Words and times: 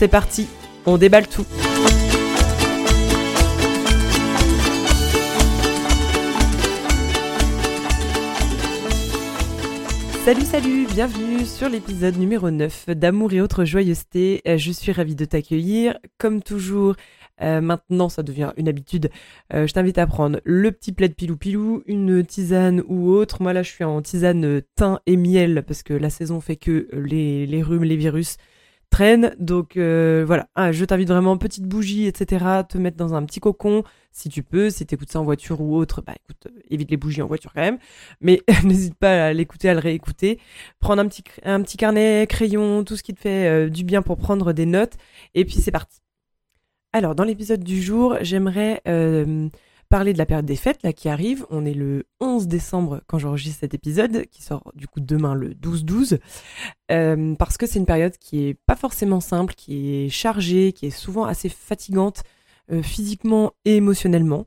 C'est 0.00 0.08
parti, 0.08 0.48
on 0.86 0.96
déballe 0.96 1.28
tout. 1.28 1.44
Salut 10.24 10.40
salut, 10.46 10.86
bienvenue 10.86 11.44
sur 11.44 11.68
l'épisode 11.68 12.16
numéro 12.16 12.50
9 12.50 12.88
d'Amour 12.88 13.34
et 13.34 13.42
autres 13.42 13.66
joyeusetés. 13.66 14.40
Euh, 14.48 14.56
je 14.56 14.72
suis 14.72 14.90
ravie 14.90 15.14
de 15.14 15.26
t'accueillir. 15.26 15.98
Comme 16.16 16.42
toujours, 16.42 16.94
euh, 17.42 17.60
maintenant 17.60 18.08
ça 18.08 18.22
devient 18.22 18.54
une 18.56 18.68
habitude, 18.68 19.10
euh, 19.52 19.66
je 19.66 19.74
t'invite 19.74 19.98
à 19.98 20.06
prendre 20.06 20.40
le 20.44 20.72
petit 20.72 20.92
plaid 20.92 21.14
pilou 21.14 21.36
pilou, 21.36 21.82
une 21.84 22.24
tisane 22.24 22.82
ou 22.88 23.10
autre. 23.10 23.42
Moi 23.42 23.52
là 23.52 23.62
je 23.62 23.68
suis 23.68 23.84
en 23.84 24.00
tisane 24.00 24.62
thym 24.76 24.98
et 25.04 25.18
miel 25.18 25.62
parce 25.66 25.82
que 25.82 25.92
la 25.92 26.08
saison 26.08 26.40
fait 26.40 26.56
que 26.56 26.88
les 26.94 27.62
rhumes, 27.62 27.84
les 27.84 27.96
virus 27.96 28.38
traînent. 28.90 29.34
Donc 29.38 29.72
voilà, 29.76 30.48
ah, 30.54 30.72
je 30.72 30.84
t'invite 30.84 31.08
vraiment, 31.08 31.36
petite 31.38 31.64
bougie, 31.64 32.06
etc. 32.06 32.62
Te 32.68 32.78
mettre 32.78 32.96
dans 32.96 33.14
un 33.14 33.24
petit 33.24 33.40
cocon, 33.40 33.84
si 34.12 34.28
tu 34.28 34.42
peux, 34.42 34.70
si 34.70 34.86
t'écoutes 34.86 35.10
ça 35.10 35.20
en 35.20 35.24
voiture 35.24 35.60
ou 35.60 35.76
autre, 35.76 36.02
bah 36.02 36.14
écoute, 36.24 36.46
euh, 36.46 36.60
évite 36.70 36.90
les 36.90 36.96
bougies 36.96 37.22
en 37.22 37.26
voiture 37.26 37.52
quand 37.54 37.60
même, 37.60 37.78
mais 38.20 38.42
n'hésite 38.64 38.94
pas 38.94 39.26
à 39.26 39.32
l'écouter, 39.32 39.68
à 39.68 39.74
le 39.74 39.80
réécouter. 39.80 40.40
Prendre 40.80 41.02
un 41.02 41.08
petit, 41.08 41.22
un 41.44 41.62
petit 41.62 41.76
carnet, 41.76 42.26
crayon, 42.28 42.84
tout 42.84 42.96
ce 42.96 43.02
qui 43.02 43.14
te 43.14 43.20
fait 43.20 43.48
euh, 43.48 43.68
du 43.68 43.84
bien 43.84 44.02
pour 44.02 44.16
prendre 44.16 44.52
des 44.52 44.66
notes, 44.66 44.94
et 45.34 45.44
puis 45.44 45.54
c'est 45.54 45.70
parti. 45.70 46.00
Alors, 46.92 47.14
dans 47.14 47.24
l'épisode 47.24 47.62
du 47.62 47.80
jour, 47.80 48.16
j'aimerais 48.20 48.82
euh, 48.88 49.48
parler 49.90 50.14
de 50.14 50.18
la 50.18 50.24
période 50.24 50.46
des 50.46 50.56
fêtes 50.56 50.82
là 50.82 50.94
qui 50.94 51.10
arrive. 51.10 51.44
On 51.50 51.66
est 51.66 51.74
le 51.74 52.06
11 52.20 52.48
décembre 52.48 53.02
quand 53.06 53.18
j'enregistre 53.18 53.60
cet 53.60 53.74
épisode, 53.74 54.24
qui 54.30 54.42
sort 54.42 54.72
du 54.74 54.86
coup 54.86 55.00
demain 55.00 55.34
le 55.34 55.52
12-12, 55.52 56.18
parce 57.36 57.58
que 57.58 57.66
c'est 57.66 57.78
une 57.78 57.86
période 57.86 58.16
qui 58.16 58.46
est 58.46 58.54
pas 58.54 58.76
forcément 58.76 59.20
simple, 59.20 59.54
qui 59.54 59.94
est 59.94 60.08
chargée, 60.08 60.72
qui 60.72 60.86
est 60.86 60.90
souvent 60.90 61.24
assez 61.24 61.50
fatigante 61.50 62.22
euh, 62.72 62.82
physiquement 62.82 63.52
et 63.64 63.76
émotionnellement. 63.76 64.46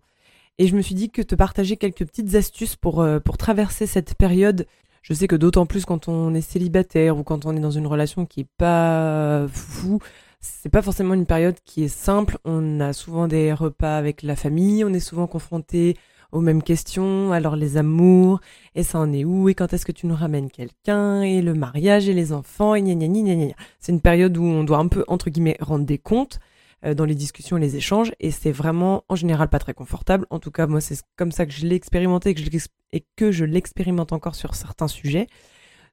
Et 0.57 0.67
je 0.67 0.75
me 0.75 0.81
suis 0.81 0.95
dit 0.95 1.09
que 1.09 1.21
te 1.21 1.35
partager 1.35 1.75
quelques 1.75 2.05
petites 2.05 2.35
astuces 2.35 2.77
pour, 2.77 3.01
euh, 3.01 3.19
pour 3.19 3.37
traverser 3.37 3.85
cette 3.85 4.15
période. 4.15 4.65
Je 5.01 5.13
sais 5.13 5.27
que 5.27 5.35
d'autant 5.35 5.65
plus 5.65 5.83
quand 5.83 6.07
on 6.07 6.33
est 6.33 6.41
célibataire 6.41 7.17
ou 7.17 7.23
quand 7.23 7.45
on 7.45 7.55
est 7.55 7.59
dans 7.59 7.71
une 7.71 7.87
relation 7.87 8.25
qui 8.25 8.41
est 8.41 8.49
pas 8.57 9.45
fou, 9.51 9.99
c'est 10.43 10.69
pas 10.69 10.81
forcément 10.81 11.13
une 11.13 11.25
période 11.25 11.55
qui 11.63 11.85
est 11.85 11.87
simple. 11.87 12.37
On 12.43 12.81
a 12.81 12.91
souvent 12.91 13.27
des 13.27 13.53
repas 13.53 13.97
avec 13.97 14.21
la 14.23 14.35
famille, 14.35 14.83
on 14.83 14.93
est 14.93 14.99
souvent 14.99 15.25
confronté 15.25 15.95
aux 16.33 16.41
mêmes 16.41 16.63
questions, 16.63 17.31
alors 17.31 17.55
les 17.55 17.77
amours, 17.77 18.41
et 18.75 18.83
ça 18.83 18.99
en 18.99 19.13
est 19.13 19.23
où, 19.23 19.49
et 19.49 19.55
quand 19.55 19.71
est-ce 19.71 19.85
que 19.85 19.91
tu 19.91 20.07
nous 20.07 20.15
ramènes 20.15 20.49
quelqu'un, 20.49 21.21
et 21.21 21.41
le 21.41 21.53
mariage 21.53 22.09
et 22.09 22.13
les 22.13 22.33
enfants, 22.33 22.75
et 22.75 22.81
gna 22.81 22.95
gna 22.95 23.07
gna 23.07 23.35
gna. 23.35 23.53
C'est 23.79 23.91
une 23.91 24.01
période 24.01 24.35
où 24.37 24.43
on 24.43 24.63
doit 24.63 24.79
un 24.79 24.87
peu, 24.87 25.05
entre 25.07 25.29
guillemets, 25.29 25.57
rendre 25.61 25.85
des 25.85 25.97
comptes. 25.97 26.39
Euh, 26.85 26.93
dans 26.93 27.05
les 27.05 27.15
discussions 27.15 27.55
et 27.55 27.61
les 27.61 27.77
échanges 27.77 28.11
et 28.19 28.29
c'est 28.29 28.51
vraiment 28.51 29.05
en 29.07 29.15
général 29.15 29.47
pas 29.47 29.59
très 29.59 29.73
confortable. 29.73 30.25
En 30.29 30.39
tout 30.39 30.51
cas, 30.51 30.67
moi 30.67 30.81
c'est 30.81 30.97
comme 31.15 31.31
ça 31.31 31.45
que 31.45 31.53
je 31.53 31.65
l'ai 31.65 31.75
expérimenté 31.75 32.31
et 32.31 32.33
que 32.33 32.41
je, 32.41 32.67
et 32.91 33.05
que 33.15 33.31
je 33.31 33.45
l'expérimente 33.45 34.11
encore 34.11 34.35
sur 34.35 34.53
certains 34.53 34.89
sujets. 34.89 35.27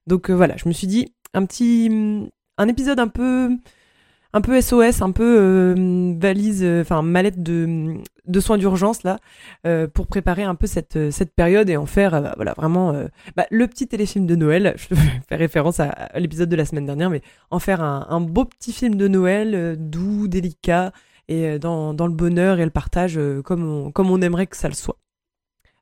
Donc 0.09 0.31
euh, 0.31 0.35
voilà, 0.35 0.57
je 0.57 0.69
me 0.69 0.73
suis 0.73 0.89
dit 0.89 1.15
un 1.33 1.47
petit 1.47 2.29
un 2.59 2.67
épisode 2.67 2.99
un 2.99 3.07
peu 3.07 3.57
un 4.33 4.41
peu 4.41 4.61
SOS, 4.61 5.03
un 5.03 5.11
peu 5.11 5.39
euh, 5.39 6.15
valise, 6.19 6.63
euh, 6.63 6.83
enfin 6.83 7.03
mallette 7.03 7.43
de, 7.43 7.97
de 8.27 8.41
soins 8.41 8.59
d'urgence 8.59 9.03
là, 9.03 9.19
euh, 9.67 9.89
pour 9.89 10.07
préparer 10.07 10.45
un 10.45 10.55
peu 10.55 10.67
cette, 10.67 11.11
cette 11.11 11.35
période 11.35 11.69
et 11.69 11.77
en 11.77 11.87
faire 11.87 12.23
bah, 12.23 12.33
voilà 12.37 12.55
vraiment 12.55 12.95
bah, 13.37 13.47
le 13.51 13.67
petit 13.67 13.89
téléfilm 13.89 14.27
de 14.27 14.37
Noël. 14.37 14.75
Je 14.79 14.95
fais 14.95 15.37
référence 15.37 15.81
à, 15.81 16.11
l'épisode 16.17 16.49
de 16.49 16.57
la 16.57 16.65
semaine 16.65 16.87
dernière, 16.87 17.11
mais 17.11 17.23
en 17.51 17.59
faire 17.59 17.83
un, 17.83 18.21
beau 18.21 18.45
petit 18.45 18.73
film 18.73 18.95
de 18.95 19.09
Noël, 19.09 19.77
doux, 19.79 20.29
délicat 20.29 20.93
et 21.29 21.59
dans, 21.59 21.95
dans 21.95 22.07
le 22.07 22.13
bonheur 22.13 22.59
et 22.61 22.65
le 22.65 22.71
partage 22.71 23.19
comme 23.45 23.93
comme 23.93 24.11
on 24.11 24.21
aimerait 24.21 24.47
que 24.47 24.57
ça 24.57 24.69
le 24.69 24.75
soit. 24.75 24.99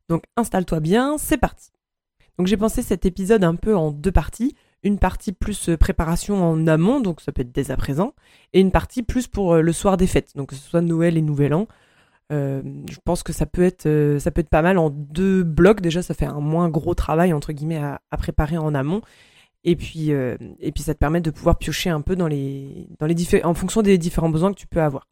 Donc 0.08 0.24
installe-toi 0.36 0.80
bien, 0.80 1.18
c'est 1.18 1.36
parti. 1.36 1.70
Donc 2.38 2.46
j'ai 2.46 2.56
pensé 2.56 2.82
cet 2.82 3.04
épisode 3.04 3.44
un 3.44 3.56
peu 3.56 3.76
en 3.76 3.90
deux 3.90 4.12
parties 4.12 4.54
une 4.82 4.98
partie 4.98 5.32
plus 5.32 5.68
euh, 5.68 5.76
préparation 5.76 6.42
en 6.42 6.66
amont, 6.66 7.00
donc 7.00 7.20
ça 7.20 7.32
peut 7.32 7.42
être 7.42 7.52
dès 7.52 7.70
à 7.70 7.76
présent, 7.76 8.14
et 8.52 8.60
une 8.60 8.70
partie 8.70 9.02
plus 9.02 9.26
pour 9.26 9.54
euh, 9.54 9.62
le 9.62 9.72
soir 9.72 9.96
des 9.96 10.06
fêtes, 10.06 10.36
donc 10.36 10.50
que 10.50 10.54
ce 10.54 10.68
soit 10.68 10.80
Noël 10.80 11.16
et 11.16 11.22
Nouvel 11.22 11.54
An. 11.54 11.66
Euh, 12.30 12.62
je 12.90 12.98
pense 13.04 13.22
que 13.22 13.32
ça 13.32 13.46
peut 13.46 13.62
être 13.62 13.88
ça 14.18 14.30
peut 14.30 14.42
être 14.42 14.50
pas 14.50 14.60
mal 14.60 14.76
en 14.76 14.90
deux 14.90 15.44
blocs. 15.44 15.80
Déjà, 15.80 16.02
ça 16.02 16.12
fait 16.12 16.26
un 16.26 16.40
moins 16.40 16.68
gros 16.68 16.94
travail 16.94 17.32
entre 17.32 17.52
guillemets 17.54 17.78
à, 17.78 18.00
préparer 18.18 18.58
en 18.58 18.74
amont. 18.74 19.00
Et 19.64 19.76
puis 19.76 20.10
et 20.10 20.72
puis 20.72 20.82
ça 20.82 20.92
te 20.92 20.98
permet 20.98 21.22
de 21.22 21.30
pouvoir 21.30 21.56
piocher 21.56 21.88
un 21.88 22.02
peu 22.02 22.16
dans 22.16 22.28
les 22.28 22.86
dans 22.98 23.08
en 23.44 23.54
fonction 23.54 23.80
des 23.80 23.96
différents 23.96 24.28
besoins 24.28 24.52
que 24.52 24.58
tu 24.58 24.66
peux 24.66 24.82
avoir. 24.82 25.08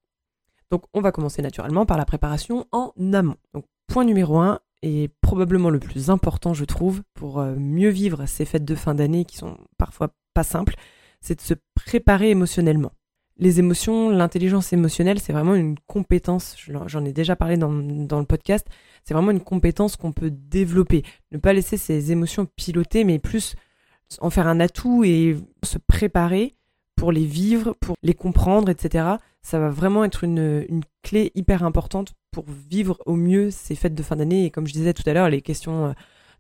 Donc 0.71 0.85
on 0.93 1.01
va 1.01 1.11
commencer 1.11 1.41
naturellement 1.41 1.87
par 1.87 1.97
la 1.97 2.05
préparation 2.05 2.67
en 2.71 2.93
amont. 3.15 3.37
Donc 3.55 3.65
point 3.87 4.05
numéro 4.05 4.39
un, 4.39 4.61
et 4.83 5.09
probablement 5.21 5.71
le 5.71 5.79
plus 5.79 6.11
important, 6.11 6.55
je 6.55 6.65
trouve, 6.65 7.03
pour 7.15 7.41
euh, 7.41 7.55
mieux 7.57 7.89
vivre 7.89 8.27
ces 8.27 8.45
fêtes 8.45 8.65
de 8.65 8.75
fin 8.75 8.95
d'année 8.95 9.25
qui 9.25 9.37
sont 9.37 9.57
parfois 9.79 10.11
pas 10.35 10.43
simples, 10.43 10.75
c'est 11.21 11.37
de 11.37 11.41
se 11.41 11.55
préparer 11.75 12.31
émotionnellement. 12.31 12.93
Les 13.39 13.59
émotions, 13.59 14.11
l'intelligence 14.11 14.73
émotionnelle, 14.73 15.19
c'est 15.19 15.33
vraiment 15.33 15.55
une 15.55 15.77
compétence, 15.87 16.57
j'en 16.87 17.05
ai 17.05 17.13
déjà 17.13 17.37
parlé 17.37 17.57
dans, 17.57 17.73
dans 17.73 18.19
le 18.19 18.25
podcast, 18.25 18.67
c'est 19.05 19.13
vraiment 19.13 19.31
une 19.31 19.41
compétence 19.41 19.97
qu'on 19.97 20.13
peut 20.13 20.31
développer. 20.31 21.03
Ne 21.33 21.39
pas 21.39 21.53
laisser 21.53 21.77
ses 21.77 22.13
émotions 22.13 22.47
piloter, 22.57 23.05
mais 23.05 23.19
plus 23.19 23.55
en 24.21 24.31
faire 24.31 24.47
un 24.47 24.61
atout 24.61 25.05
et 25.05 25.37
se 25.63 25.79
préparer 25.79 26.55
pour 26.97 27.13
les 27.13 27.27
vivre, 27.27 27.75
pour 27.81 27.97
les 28.03 28.15
comprendre, 28.15 28.71
etc. 28.71 29.17
Ça 29.43 29.59
va 29.59 29.69
vraiment 29.69 30.05
être 30.05 30.25
une, 30.25 30.65
une 30.69 30.83
clé 31.03 31.31
hyper 31.35 31.63
importante 31.63 32.15
pour 32.37 32.45
vivre 32.69 32.99
au 33.07 33.17
mieux 33.17 33.51
ces 33.51 33.75
fêtes 33.75 33.95
de 33.95 34.03
fin 34.03 34.15
d'année. 34.15 34.45
Et 34.45 34.51
comme 34.51 34.67
je 34.67 34.75
disais 34.75 34.93
tout 34.93 35.09
à 35.09 35.15
l'heure, 35.15 35.31
les 35.31 35.41
questions 35.41 35.87
euh, 35.87 35.93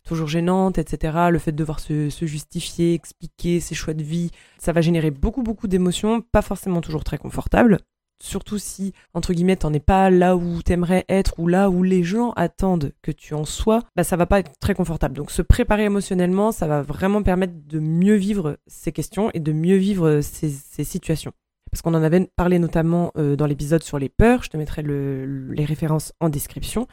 toujours 0.05 0.29
gênantes, 0.29 0.77
etc., 0.77 1.17
le 1.31 1.39
fait 1.39 1.53
de 1.53 1.57
devoir 1.57 1.81
se, 1.81 2.11
justifier, 2.21 2.93
expliquer 2.93 3.61
ses 3.61 3.75
choix 3.75 3.95
de 3.95 4.03
vie, 4.03 4.31
ça 4.59 4.73
va 4.73 4.83
générer 4.83 5.11
beaucoup, 5.11 5.43
beaucoup 5.43 5.69
d'émotions, 5.69 6.21
pas 6.21 6.43
forcément 6.43 6.83
toujours 6.83 7.03
très 7.03 7.17
confortables. 7.17 7.79
Surtout 8.23 8.59
si, 8.59 8.93
entre 9.15 9.33
guillemets, 9.33 9.57
t'en 9.57 9.73
es 9.73 9.81
pas 9.81 10.11
là 10.11 10.37
où 10.37 10.61
t'aimerais 10.61 11.07
être 11.09 11.39
ou 11.39 11.49
là 11.49 11.71
où 11.71 11.83
les 11.83 12.03
gens 12.03 12.33
attendent 12.33 12.93
que 13.01 13.11
tu 13.11 13.33
en 13.33 13.47
sois, 13.47 13.81
bah 13.97 14.05
ça 14.05 14.17
va 14.17 14.27
pas 14.27 14.41
être 14.41 14.53
très 14.61 14.75
confortable. 14.75 15.17
Donc 15.17 15.31
se 15.31 15.41
préparer 15.41 15.84
émotionnellement, 15.84 16.53
ça 16.53 16.67
va 16.67 16.83
vraiment 16.83 17.23
permettre 17.23 17.55
de 17.67 17.78
mieux 17.78 18.17
vivre 18.17 18.59
ces 18.67 18.93
questions 18.93 19.31
et 19.33 19.41
de 19.41 19.53
mieux 19.53 19.77
vivre 19.77 20.21
ces 20.21 20.84
situations 20.84 21.33
parce 21.71 21.83
qu'on 21.83 21.95
en 21.95 22.03
avait 22.03 22.27
parlé 22.36 22.59
notamment 22.59 23.13
euh, 23.16 23.36
dans 23.36 23.47
l'épisode 23.47 23.83
sur 23.83 23.98
les 23.98 24.09
peurs, 24.09 24.42
je 24.42 24.51
te 24.51 24.57
mettrai 24.57 24.83
les 24.83 25.65
références 25.65 26.13
en 26.21 26.28
description. 26.28 26.86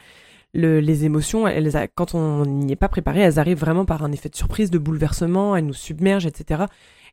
les 0.54 1.06
émotions, 1.06 1.46
quand 1.96 2.16
on 2.16 2.46
n'y 2.46 2.72
est 2.72 2.78
pas 2.78 2.90
préparé, 2.90 3.22
elles 3.22 3.40
arrivent 3.40 3.60
vraiment 3.60 3.86
par 3.86 4.04
un 4.04 4.12
effet 4.12 4.30
de 4.30 4.36
surprise, 4.36 4.72
de 4.72 4.78
bouleversement, 4.78 5.56
elles 5.56 5.66
nous 5.66 5.74
submergent, 5.74 6.28
etc. 6.28 6.66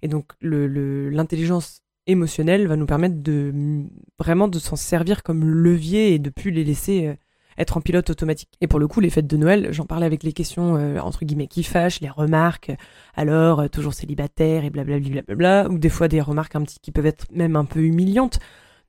Et 0.03 0.09
donc 0.09 0.33
l'intelligence 0.43 1.83
émotionnelle 2.07 2.67
va 2.67 2.77
nous 2.77 2.87
permettre 2.87 3.23
de 3.23 3.85
vraiment 4.19 4.49
de 4.49 4.59
s'en 4.59 4.77
servir 4.77 5.23
comme 5.23 5.45
levier 5.45 6.15
et 6.15 6.19
de 6.19 6.31
plus 6.31 6.51
les 6.51 6.65
laisser 6.65 7.09
euh, 7.09 7.15
être 7.61 7.77
en 7.77 7.81
pilote 7.81 8.09
automatique. 8.11 8.49
Et 8.61 8.67
pour 8.67 8.81
le 8.81 8.89
coup, 8.89 9.01
les 9.01 9.11
fêtes 9.11 9.27
de 9.27 9.37
Noël, 9.37 9.69
j'en 9.71 9.85
parlais 9.85 10.07
avec 10.07 10.23
les 10.23 10.33
questions 10.33 10.77
euh, 10.77 10.99
entre 10.99 11.25
guillemets 11.25 11.47
qui 11.47 11.63
fâchent, 11.63 12.01
les 12.01 12.09
remarques, 12.09 12.73
alors 13.15 13.61
euh, 13.61 13.69
toujours 13.69 13.95
célibataire 13.95 14.65
et 14.65 14.71
blablabla, 14.71 15.23
bla, 15.29 15.69
ou 15.69 15.79
des 15.79 15.91
fois 15.91 16.09
des 16.09 16.21
remarques 16.21 16.57
un 16.57 16.63
petit 16.63 16.81
qui 16.81 16.91
peuvent 16.91 17.07
être 17.07 17.27
même 17.33 17.57
un 17.57 17.67
peu 17.67 17.81
humiliantes 17.81 18.41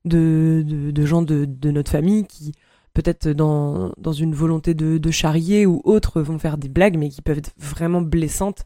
de, 0.05 0.63
de, 0.65 1.05
gens 1.05 1.21
de, 1.21 1.45
de, 1.45 1.71
notre 1.71 1.91
famille 1.91 2.25
qui 2.25 2.53
peut-être 2.93 3.29
dans, 3.29 3.91
dans 3.97 4.13
une 4.13 4.33
volonté 4.33 4.73
de, 4.73 4.97
de 4.97 5.11
charrier 5.11 5.65
ou 5.65 5.81
autres 5.83 6.21
vont 6.21 6.39
faire 6.39 6.57
des 6.57 6.69
blagues 6.69 6.97
mais 6.97 7.09
qui 7.09 7.21
peuvent 7.21 7.37
être 7.37 7.51
vraiment 7.57 8.01
blessantes 8.01 8.63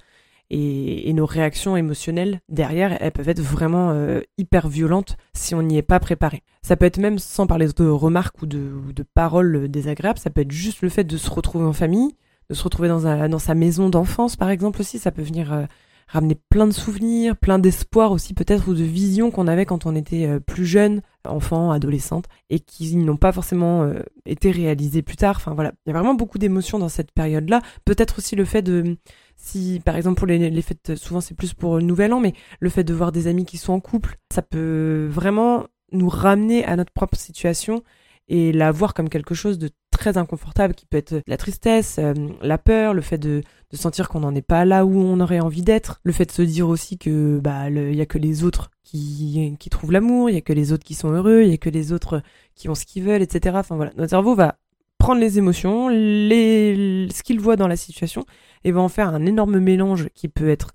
et, 0.50 1.13
nos 1.13 1.25
réactions 1.25 1.77
émotionnelles 1.77 2.42
derrière, 2.50 2.97
elles 3.01 3.12
peuvent 3.12 3.30
être 3.30 3.42
vraiment 3.42 3.92
euh, 3.92 4.21
hyper 4.38 4.68
violentes 4.68 5.18
si 5.33 5.56
on 5.56 5.62
n'y 5.62 5.77
est 5.77 5.81
pas 5.81 6.00
préparé. 6.00 6.44
Ça 6.62 6.75
peut 6.75 6.86
être 6.86 6.97
même 6.97 7.19
sans 7.19 7.47
parler 7.47 7.68
de 7.68 7.88
remarques 7.88 8.42
ou 8.42 8.45
de, 8.45 8.71
de, 8.94 9.03
paroles 9.03 9.69
désagréables, 9.69 10.19
ça 10.19 10.30
peut 10.30 10.42
être 10.42 10.51
juste 10.51 10.81
le 10.81 10.89
fait 10.89 11.03
de 11.03 11.18
se 11.18 11.30
retrouver 11.30 11.65
en 11.65 11.74
famille, 11.74 12.15
de 12.50 12.56
se 12.56 12.63
retrouver 12.63 12.89
dans, 12.89 13.30
dans 13.30 13.39
sa 13.39 13.56
maison 13.56 13.89
d'enfance 13.89 14.36
par 14.36 14.50
exemple 14.50 14.81
aussi, 14.81 15.00
ça 15.00 15.12
peut 15.12 15.21
venir 15.21 15.53
euh, 15.53 15.65
ramener 16.07 16.36
plein 16.50 16.68
de 16.68 16.74
souvenirs, 16.74 17.38
plein 17.38 17.57
d'espoir 17.57 18.12
aussi 18.12 18.33
peut-être 18.33 18.68
ou 18.68 18.74
de 18.74 18.83
visions 18.83 19.31
qu'on 19.31 19.47
avait 19.47 19.65
quand 19.65 19.86
on 19.86 19.95
était 19.95 20.27
euh, 20.27 20.39
plus 20.39 20.65
jeune, 20.65 21.01
enfant, 21.25 21.71
adolescente, 21.71 22.25
et 22.50 22.59
qui 22.59 22.97
n'ont 22.97 23.18
pas 23.18 23.31
forcément 23.31 23.89
été 24.27 24.51
réalisés 24.51 25.01
plus 25.01 25.15
tard. 25.15 25.38
Enfin 25.38 25.56
voilà, 25.56 25.71
il 25.86 25.89
y 25.89 25.95
a 25.95 25.97
vraiment 25.97 26.13
beaucoup 26.13 26.38
d'émotions 26.38 26.77
dans 26.77 26.89
cette 26.89 27.12
période-là. 27.12 27.62
Peut-être 27.83 28.19
aussi 28.19 28.36
le 28.36 28.45
fait 28.45 28.62
de, 28.62 28.97
si 29.36 29.82
par 29.84 29.96
exemple 29.96 30.18
pour 30.18 30.28
les, 30.28 30.62
fêtes, 30.62 30.96
souvent 30.96 31.22
c'est 31.22 31.36
plus 31.36 31.54
pour 31.54 31.78
le 31.78 31.84
nouvel 31.84 32.14
an, 32.14 32.20
mais 32.20 32.34
le 32.60 32.70
fait 32.70 32.84
de 32.84 32.94
voir 32.94 33.12
des 33.12 33.28
amis 33.28 33.46
qui 33.46 33.58
sont 33.58 33.74
en 33.74 33.80
couple, 33.80 34.18
ça 34.34 34.42
peut 34.42 35.08
vraiment 35.10 35.68
nous 35.92 36.10
ramener 36.10 36.66
à 36.66 36.76
notre 36.76 36.92
propre 36.92 37.18
situation 37.18 37.84
et 38.28 38.52
la 38.52 38.72
voir 38.72 38.94
comme 38.94 39.10
quelque 39.10 39.36
chose 39.36 39.60
de 39.60 39.70
très 39.92 40.18
inconfortable 40.18 40.74
qui 40.74 40.86
peut 40.86 40.98
être 40.98 41.22
la 41.28 41.38
tristesse, 41.38 41.98
euh, 42.00 42.14
la 42.42 42.58
peur, 42.58 42.94
le 42.94 43.02
fait 43.02 43.18
de, 43.18 43.44
de 43.72 43.78
sentir 43.78 44.10
qu'on 44.10 44.22
n'en 44.22 44.36
est 44.36 44.42
pas 44.42 44.66
là 44.66 44.86
où 44.86 44.98
on 44.98 45.20
aurait 45.20 45.40
envie 45.40 45.62
d'être, 45.62 46.00
le 46.04 46.12
fait 46.12 46.26
de 46.26 46.31
se 46.31 46.42
dire 46.42 46.68
aussi 46.68 46.98
que 46.98 47.40
bah 47.40 47.70
il 47.70 47.96
y 47.96 48.02
a 48.02 48.06
que 48.06 48.18
les 48.18 48.44
autres 48.44 48.72
qui, 48.84 49.56
qui 49.60 49.70
trouvent 49.70 49.92
l'amour, 49.92 50.30
il 50.30 50.34
y 50.34 50.38
a 50.38 50.42
que 50.42 50.54
les 50.54 50.74
autres 50.74 50.84
qui 50.84 50.96
sont 50.96 51.12
heureux, 51.12 51.44
il 51.44 51.50
y 51.50 51.54
a 51.54 51.58
que 51.58 51.70
les 51.70 51.94
autres 51.94 52.22
qui 52.56 52.68
ont 52.68 52.76
ce 52.76 52.86
qu'ils 52.86 53.04
veulent, 53.04 53.22
etc. 53.22 53.56
Enfin 53.60 53.76
voilà, 53.76 53.92
notre 53.96 54.10
cerveau 54.10 54.36
va 54.36 54.58
prendre 55.06 55.22
les 55.22 55.38
émotions, 55.38 55.90
les, 55.90 57.07
ce 57.13 57.24
qu'il 57.24 57.40
voit 57.40 57.56
dans 57.56 57.68
la 57.68 57.75
situation, 57.75 58.25
et 58.63 58.72
va 58.72 58.81
en 58.81 58.90
faire 58.90 59.10
un 59.10 59.25
énorme 59.25 59.60
mélange 59.60 60.10
qui 60.13 60.28
peut 60.28 60.50
être 60.50 60.72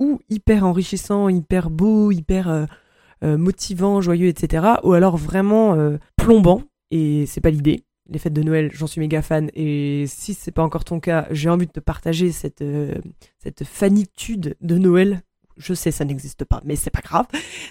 ou 0.00 0.20
hyper 0.28 0.64
enrichissant, 0.64 1.28
hyper 1.28 1.70
beau, 1.70 2.10
hyper 2.10 2.48
euh, 2.48 2.64
euh, 3.22 3.36
motivant, 3.36 4.00
joyeux, 4.00 4.28
etc. 4.28 4.66
Ou 4.82 4.92
alors 4.92 5.16
vraiment 5.16 5.76
plombant, 6.16 6.62
et 6.90 7.26
c'est 7.26 7.40
pas 7.40 7.50
l'idée 7.50 7.84
les 8.08 8.18
fêtes 8.18 8.32
de 8.32 8.42
Noël, 8.42 8.70
j'en 8.72 8.86
suis 8.86 9.00
méga 9.00 9.22
fan. 9.22 9.50
Et 9.54 10.04
si 10.06 10.34
c'est 10.34 10.52
pas 10.52 10.62
encore 10.62 10.84
ton 10.84 11.00
cas, 11.00 11.26
j'ai 11.30 11.48
envie 11.48 11.66
de 11.66 11.72
te 11.72 11.80
partager 11.80 12.32
cette, 12.32 12.62
euh, 12.62 12.94
cette 13.38 13.64
fanitude 13.64 14.56
de 14.60 14.78
Noël. 14.78 15.22
Je 15.56 15.74
sais, 15.74 15.90
ça 15.90 16.04
n'existe 16.04 16.44
pas, 16.44 16.60
mais 16.64 16.76
c'est 16.76 16.90
pas 16.90 17.00
grave. 17.00 17.26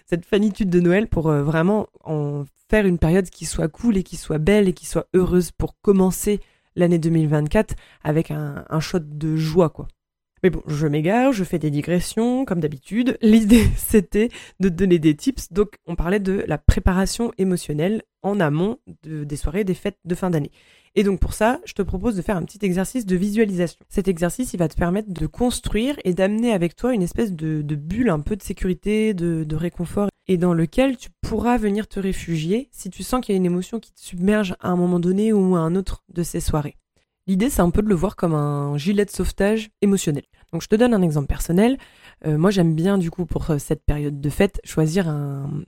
Cette 0.06 0.26
fanitude 0.26 0.70
de 0.70 0.80
Noël 0.80 1.08
pour 1.08 1.30
euh, 1.30 1.44
vraiment 1.44 1.88
en 2.04 2.44
faire 2.70 2.86
une 2.86 2.98
période 2.98 3.30
qui 3.30 3.46
soit 3.46 3.68
cool 3.68 3.98
et 3.98 4.04
qui 4.04 4.18
soit 4.18 4.38
belle 4.38 4.68
et 4.68 4.74
qui 4.74 4.86
soit 4.86 5.08
heureuse 5.14 5.52
pour 5.52 5.80
commencer 5.82 6.40
l'année 6.76 7.00
2024 7.00 7.76
avec 8.04 8.32
un, 8.32 8.66
un 8.70 8.80
shot 8.80 9.00
de 9.00 9.36
joie, 9.36 9.70
quoi. 9.70 9.88
Mais 10.44 10.50
bon, 10.50 10.62
je 10.68 10.88
m'égare, 10.88 11.32
je 11.32 11.46
fais 11.46 11.58
des 11.58 11.72
digressions, 11.72 12.44
comme 12.44 12.60
d'habitude. 12.60 13.18
L'idée, 13.22 13.66
c'était 13.78 14.28
de 14.60 14.68
donner 14.68 15.00
des 15.00 15.16
tips. 15.16 15.54
Donc, 15.54 15.76
on 15.88 15.96
parlait 15.96 16.20
de 16.20 16.44
la 16.48 16.58
préparation 16.58 17.32
émotionnelle 17.38 18.04
en 18.24 18.42
amont 18.42 18.78
des 19.04 19.36
soirées 19.38 19.64
des 19.64 19.74
fêtes 19.74 20.00
de 20.04 20.16
fin 20.16 20.30
d'année. 20.30 20.52
Et 20.96 21.04
donc, 21.04 21.22
pour 21.22 21.34
ça, 21.34 21.60
je 21.66 21.74
te 21.74 21.82
propose 21.82 22.16
de 22.16 22.22
faire 22.22 22.36
un 22.36 22.44
petit 22.44 22.60
exercice 22.62 23.06
de 23.06 23.16
visualisation. 23.16 23.80
Cet 23.88 24.10
exercice, 24.10 24.54
il 24.54 24.58
va 24.58 24.68
te 24.68 24.76
permettre 24.76 25.12
de 25.12 25.28
construire 25.28 25.96
et 26.04 26.14
d'amener 26.14 26.52
avec 26.52 26.76
toi 26.76 26.94
une 26.94 27.02
espèce 27.02 27.32
de, 27.34 27.62
bulle 27.62 28.10
un 28.10 28.20
peu 28.20 28.36
de 28.36 28.44
sécurité, 28.44 29.14
de, 29.14 29.46
de 29.46 29.56
réconfort, 29.56 30.10
et 30.28 30.38
dans 30.38 30.54
lequel 30.54 30.98
tu 30.98 31.10
pourras 31.22 31.58
venir 31.58 31.88
te 31.88 32.00
réfugier 32.00 32.70
si 32.72 32.90
tu 32.90 33.02
sens 33.02 33.22
qu'il 33.26 33.34
y 33.34 33.36
a 33.36 33.38
une 33.38 33.46
émotion 33.46 33.80
qui 33.80 33.94
te 33.94 34.00
submerge 34.00 34.56
à 34.60 34.70
un 34.70 34.76
moment 34.76 35.00
donné 35.00 35.34
ou 35.34 35.56
à 35.56 35.60
un 35.60 35.76
autre 35.76 36.04
de 36.14 36.22
ces 36.22 36.42
soirées. 36.42 36.76
L'idée, 37.26 37.50
c'est 37.50 37.62
un 37.62 37.70
peu 37.70 37.82
de 37.82 37.88
le 37.88 37.96
voir 37.96 38.16
comme 38.16 38.34
un 38.34 38.78
gilet 38.78 39.06
de 39.06 39.10
sauvetage 39.10 39.72
émotionnel. 39.82 40.24
Donc, 40.52 40.62
je 40.62 40.68
te 40.68 40.76
donne 40.76 40.94
un 40.94 41.02
exemple 41.02 41.28
personnel. 41.28 41.78
Euh, 42.26 42.38
moi, 42.38 42.52
j'aime 42.52 42.76
bien, 42.76 42.98
du 42.98 43.10
coup, 43.10 43.26
pour 43.26 43.46
cette 43.60 43.86
période 43.86 44.20
de 44.20 44.30
fête, 44.30 44.60
choisir 44.66 45.14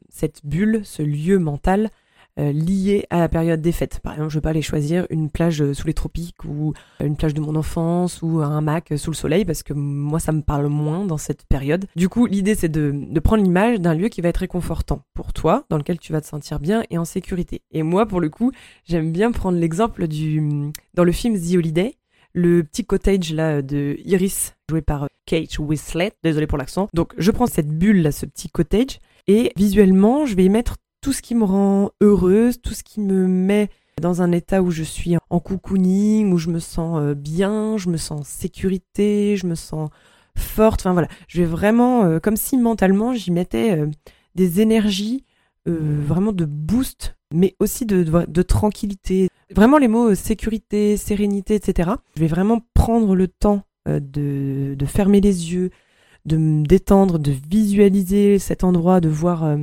cette 0.09 0.45
bulle, 0.45 0.81
ce 0.83 1.01
lieu 1.01 1.39
mental 1.39 1.89
euh, 2.39 2.51
lié 2.51 3.05
à 3.09 3.19
la 3.19 3.29
période 3.29 3.61
des 3.61 3.71
fêtes. 3.71 3.99
Par 4.01 4.13
exemple, 4.13 4.31
je 4.31 4.37
vais 4.37 4.41
pas 4.41 4.49
aller 4.49 4.61
choisir 4.61 5.07
une 5.09 5.29
plage 5.29 5.61
euh, 5.61 5.73
sous 5.73 5.87
les 5.87 5.93
tropiques 5.93 6.43
ou 6.43 6.73
euh, 7.01 7.05
une 7.05 7.15
plage 7.15 7.33
de 7.33 7.41
mon 7.41 7.55
enfance 7.55 8.21
ou 8.21 8.39
un 8.39 8.61
Mac 8.61 8.93
sous 8.97 9.11
le 9.11 9.15
soleil 9.15 9.45
parce 9.45 9.63
que 9.63 9.73
moi, 9.73 10.19
ça 10.19 10.31
me 10.31 10.41
parle 10.41 10.67
moins 10.67 11.05
dans 11.05 11.17
cette 11.17 11.45
période. 11.45 11.85
Du 11.95 12.09
coup, 12.09 12.25
l'idée, 12.25 12.55
c'est 12.55 12.69
de, 12.69 12.91
de 12.93 13.19
prendre 13.19 13.43
l'image 13.43 13.79
d'un 13.79 13.93
lieu 13.93 14.09
qui 14.09 14.21
va 14.21 14.29
être 14.29 14.37
réconfortant 14.37 15.03
pour 15.13 15.33
toi, 15.33 15.65
dans 15.69 15.77
lequel 15.77 15.99
tu 15.99 16.11
vas 16.11 16.21
te 16.21 16.27
sentir 16.27 16.59
bien 16.59 16.83
et 16.89 16.97
en 16.97 17.05
sécurité. 17.05 17.61
Et 17.71 17.83
moi, 17.83 18.05
pour 18.05 18.19
le 18.19 18.29
coup, 18.29 18.51
j'aime 18.83 19.11
bien 19.11 19.31
prendre 19.31 19.57
l'exemple 19.57 20.07
du, 20.07 20.71
dans 20.93 21.03
le 21.03 21.11
film 21.11 21.39
The 21.39 21.55
Holiday, 21.55 21.95
le 22.33 22.63
petit 22.63 22.85
cottage 22.85 23.31
là 23.33 23.61
de 23.61 23.95
Iris 24.03 24.55
joué 24.69 24.81
par 24.81 25.07
Kate 25.25 25.57
Winslet, 25.57 26.11
désolé 26.21 26.47
pour 26.47 26.57
l'accent. 26.57 26.89
Donc 26.93 27.13
je 27.17 27.31
prends 27.31 27.47
cette 27.47 27.69
bulle 27.69 28.01
là, 28.01 28.11
ce 28.11 28.25
petit 28.25 28.49
cottage 28.49 28.99
et 29.27 29.53
visuellement 29.55 30.25
je 30.25 30.35
vais 30.35 30.43
y 30.43 30.49
mettre 30.49 30.75
tout 31.05 31.13
ce 31.13 31.21
qui 31.21 31.35
me 31.35 31.43
rend 31.43 31.91
heureuse, 32.01 32.59
tout 32.59 32.73
ce 32.73 32.81
qui 32.81 32.99
me 32.99 33.27
met 33.27 33.69
dans 34.01 34.23
un 34.23 34.31
état 34.31 34.63
où 34.63 34.71
je 34.71 34.81
suis 34.81 35.17
en 35.29 35.39
cocooning, 35.39 36.33
où 36.33 36.39
je 36.39 36.49
me 36.49 36.57
sens 36.57 36.97
euh, 36.99 37.13
bien, 37.13 37.77
je 37.77 37.89
me 37.89 37.97
sens 37.97 38.21
en 38.21 38.23
sécurité, 38.23 39.37
je 39.37 39.45
me 39.45 39.53
sens 39.53 39.91
forte. 40.35 40.81
Enfin 40.81 40.93
voilà, 40.93 41.07
je 41.27 41.43
vais 41.43 41.47
vraiment, 41.47 42.05
euh, 42.05 42.17
comme 42.17 42.35
si 42.35 42.57
mentalement 42.57 43.13
j'y 43.13 43.29
mettais 43.29 43.77
euh, 43.77 43.85
des 44.33 44.61
énergies 44.61 45.23
vraiment 45.67 46.31
de 46.31 46.45
boost, 46.45 47.15
mais 47.31 47.55
aussi 47.59 47.85
de, 47.85 48.03
de, 48.03 48.41
tranquillité. 48.41 49.29
Vraiment 49.55 49.77
les 49.77 49.87
mots 49.87 50.15
sécurité, 50.15 50.97
sérénité, 50.97 51.53
etc. 51.53 51.91
Je 52.15 52.21
vais 52.21 52.27
vraiment 52.27 52.61
prendre 52.73 53.15
le 53.15 53.27
temps 53.27 53.61
de, 53.87 54.75
de 54.75 54.85
fermer 54.85 55.21
les 55.21 55.53
yeux, 55.53 55.69
de 56.25 56.37
me 56.37 56.63
détendre, 56.65 57.17
de 57.19 57.31
visualiser 57.31 58.37
cet 58.37 58.63
endroit, 58.63 59.01
de 59.01 59.09
voir 59.09 59.57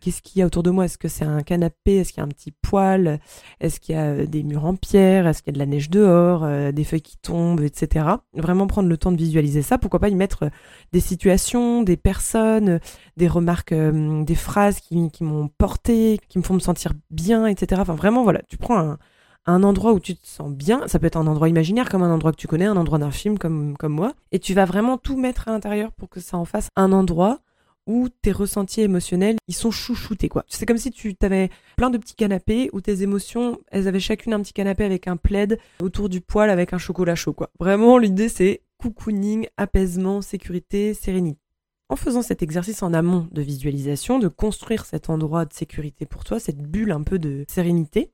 Qu'est-ce 0.00 0.22
qu'il 0.22 0.38
y 0.40 0.42
a 0.42 0.46
autour 0.46 0.62
de 0.62 0.70
moi? 0.70 0.84
Est-ce 0.84 0.98
que 0.98 1.08
c'est 1.08 1.24
un 1.24 1.42
canapé? 1.42 1.96
Est-ce 1.96 2.12
qu'il 2.12 2.20
y 2.20 2.20
a 2.20 2.24
un 2.24 2.28
petit 2.28 2.52
poêle? 2.52 3.18
Est-ce 3.60 3.80
qu'il 3.80 3.94
y 3.94 3.98
a 3.98 4.04
euh, 4.04 4.26
des 4.26 4.42
murs 4.42 4.64
en 4.64 4.76
pierre? 4.76 5.26
Est-ce 5.26 5.42
qu'il 5.42 5.52
y 5.52 5.54
a 5.54 5.58
de 5.58 5.58
la 5.58 5.66
neige 5.66 5.90
dehors? 5.90 6.44
Euh, 6.44 6.72
Des 6.72 6.84
feuilles 6.84 7.02
qui 7.02 7.16
tombent, 7.16 7.62
etc. 7.62 8.06
Vraiment 8.34 8.66
prendre 8.66 8.88
le 8.88 8.96
temps 8.96 9.12
de 9.12 9.16
visualiser 9.16 9.62
ça. 9.62 9.78
Pourquoi 9.78 10.00
pas 10.00 10.08
y 10.08 10.14
mettre 10.14 10.44
euh, 10.44 10.50
des 10.92 11.00
situations, 11.00 11.82
des 11.82 11.96
personnes, 11.96 12.80
des 13.16 13.28
remarques, 13.28 13.74
des 13.74 14.34
phrases 14.34 14.80
qui, 14.80 15.10
m'ont 15.20 15.48
porté, 15.58 16.18
qui 16.28 16.38
me 16.38 16.42
font 16.42 16.54
me 16.54 16.60
sentir 16.60 16.92
bien, 17.10 17.46
etc. 17.46 17.80
Enfin 17.80 17.94
vraiment, 17.94 18.22
voilà, 18.22 18.42
tu 18.48 18.56
prends 18.56 18.78
un, 18.78 18.98
un 19.46 19.62
endroit 19.62 19.92
où 19.92 20.00
tu 20.00 20.16
te 20.16 20.26
sens 20.26 20.50
bien, 20.52 20.86
ça 20.88 20.98
peut 20.98 21.06
être 21.06 21.16
un 21.16 21.26
endroit 21.26 21.48
imaginaire 21.48 21.88
comme 21.88 22.02
un 22.02 22.12
endroit 22.12 22.32
que 22.32 22.36
tu 22.36 22.48
connais, 22.48 22.64
un 22.66 22.76
endroit 22.76 22.98
d'un 22.98 23.10
film 23.10 23.38
comme, 23.38 23.76
comme 23.76 23.92
moi, 23.92 24.12
et 24.32 24.38
tu 24.38 24.54
vas 24.54 24.64
vraiment 24.64 24.98
tout 24.98 25.16
mettre 25.16 25.48
à 25.48 25.52
l'intérieur 25.52 25.92
pour 25.92 26.08
que 26.08 26.20
ça 26.20 26.36
en 26.36 26.44
fasse 26.44 26.68
un 26.76 26.92
endroit 26.92 27.40
où 27.86 28.08
tes 28.08 28.32
ressentis 28.32 28.82
émotionnels, 28.82 29.36
ils 29.48 29.54
sont 29.54 29.70
chouchoutés, 29.70 30.28
quoi. 30.28 30.44
C'est 30.48 30.66
comme 30.66 30.78
si 30.78 30.90
tu 30.90 31.14
avais 31.22 31.50
plein 31.76 31.90
de 31.90 31.98
petits 31.98 32.14
canapés 32.14 32.68
où 32.72 32.80
tes 32.80 33.02
émotions, 33.02 33.58
elles 33.70 33.88
avaient 33.88 34.00
chacune 34.00 34.32
un 34.32 34.40
petit 34.40 34.52
canapé 34.52 34.84
avec 34.84 35.08
un 35.08 35.16
plaid 35.16 35.58
autour 35.80 36.08
du 36.08 36.20
poêle 36.20 36.50
avec 36.50 36.72
un 36.72 36.78
chocolat 36.78 37.14
chaud, 37.14 37.32
quoi. 37.32 37.50
Vraiment, 37.60 37.98
l'idée, 37.98 38.28
c'est 38.28 38.62
cocooning, 38.78 39.46
apaisement, 39.56 40.20
sécurité, 40.20 40.94
sérénité. 40.94 41.40
En 41.88 41.94
faisant 41.94 42.22
cet 42.22 42.42
exercice 42.42 42.82
en 42.82 42.92
amont 42.92 43.28
de 43.30 43.42
visualisation, 43.42 44.18
de 44.18 44.26
construire 44.26 44.84
cet 44.84 45.08
endroit 45.08 45.44
de 45.44 45.52
sécurité 45.52 46.04
pour 46.04 46.24
toi, 46.24 46.40
cette 46.40 46.58
bulle 46.58 46.90
un 46.90 47.04
peu 47.04 47.20
de 47.20 47.44
sérénité, 47.48 48.10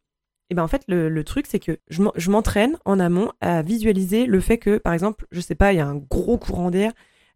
et 0.50 0.54
eh 0.54 0.54
ben 0.54 0.64
en 0.64 0.68
fait 0.68 0.82
le, 0.86 1.24
truc 1.24 1.46
c'est 1.48 1.58
que 1.58 1.78
je 1.88 2.30
m'entraîne 2.30 2.76
en 2.84 3.00
amont 3.00 3.32
à 3.40 3.62
visualiser 3.62 4.26
le 4.26 4.38
fait 4.38 4.58
que 4.58 4.76
par 4.76 4.92
exemple 4.92 5.24
je 5.30 5.40
sais 5.40 5.54
pas 5.54 5.72
il 5.72 5.78
y 5.78 5.80
a 5.80 5.86
un 5.86 5.96
gros 5.96 6.36
courant 6.36 6.70
d'air 6.70 6.92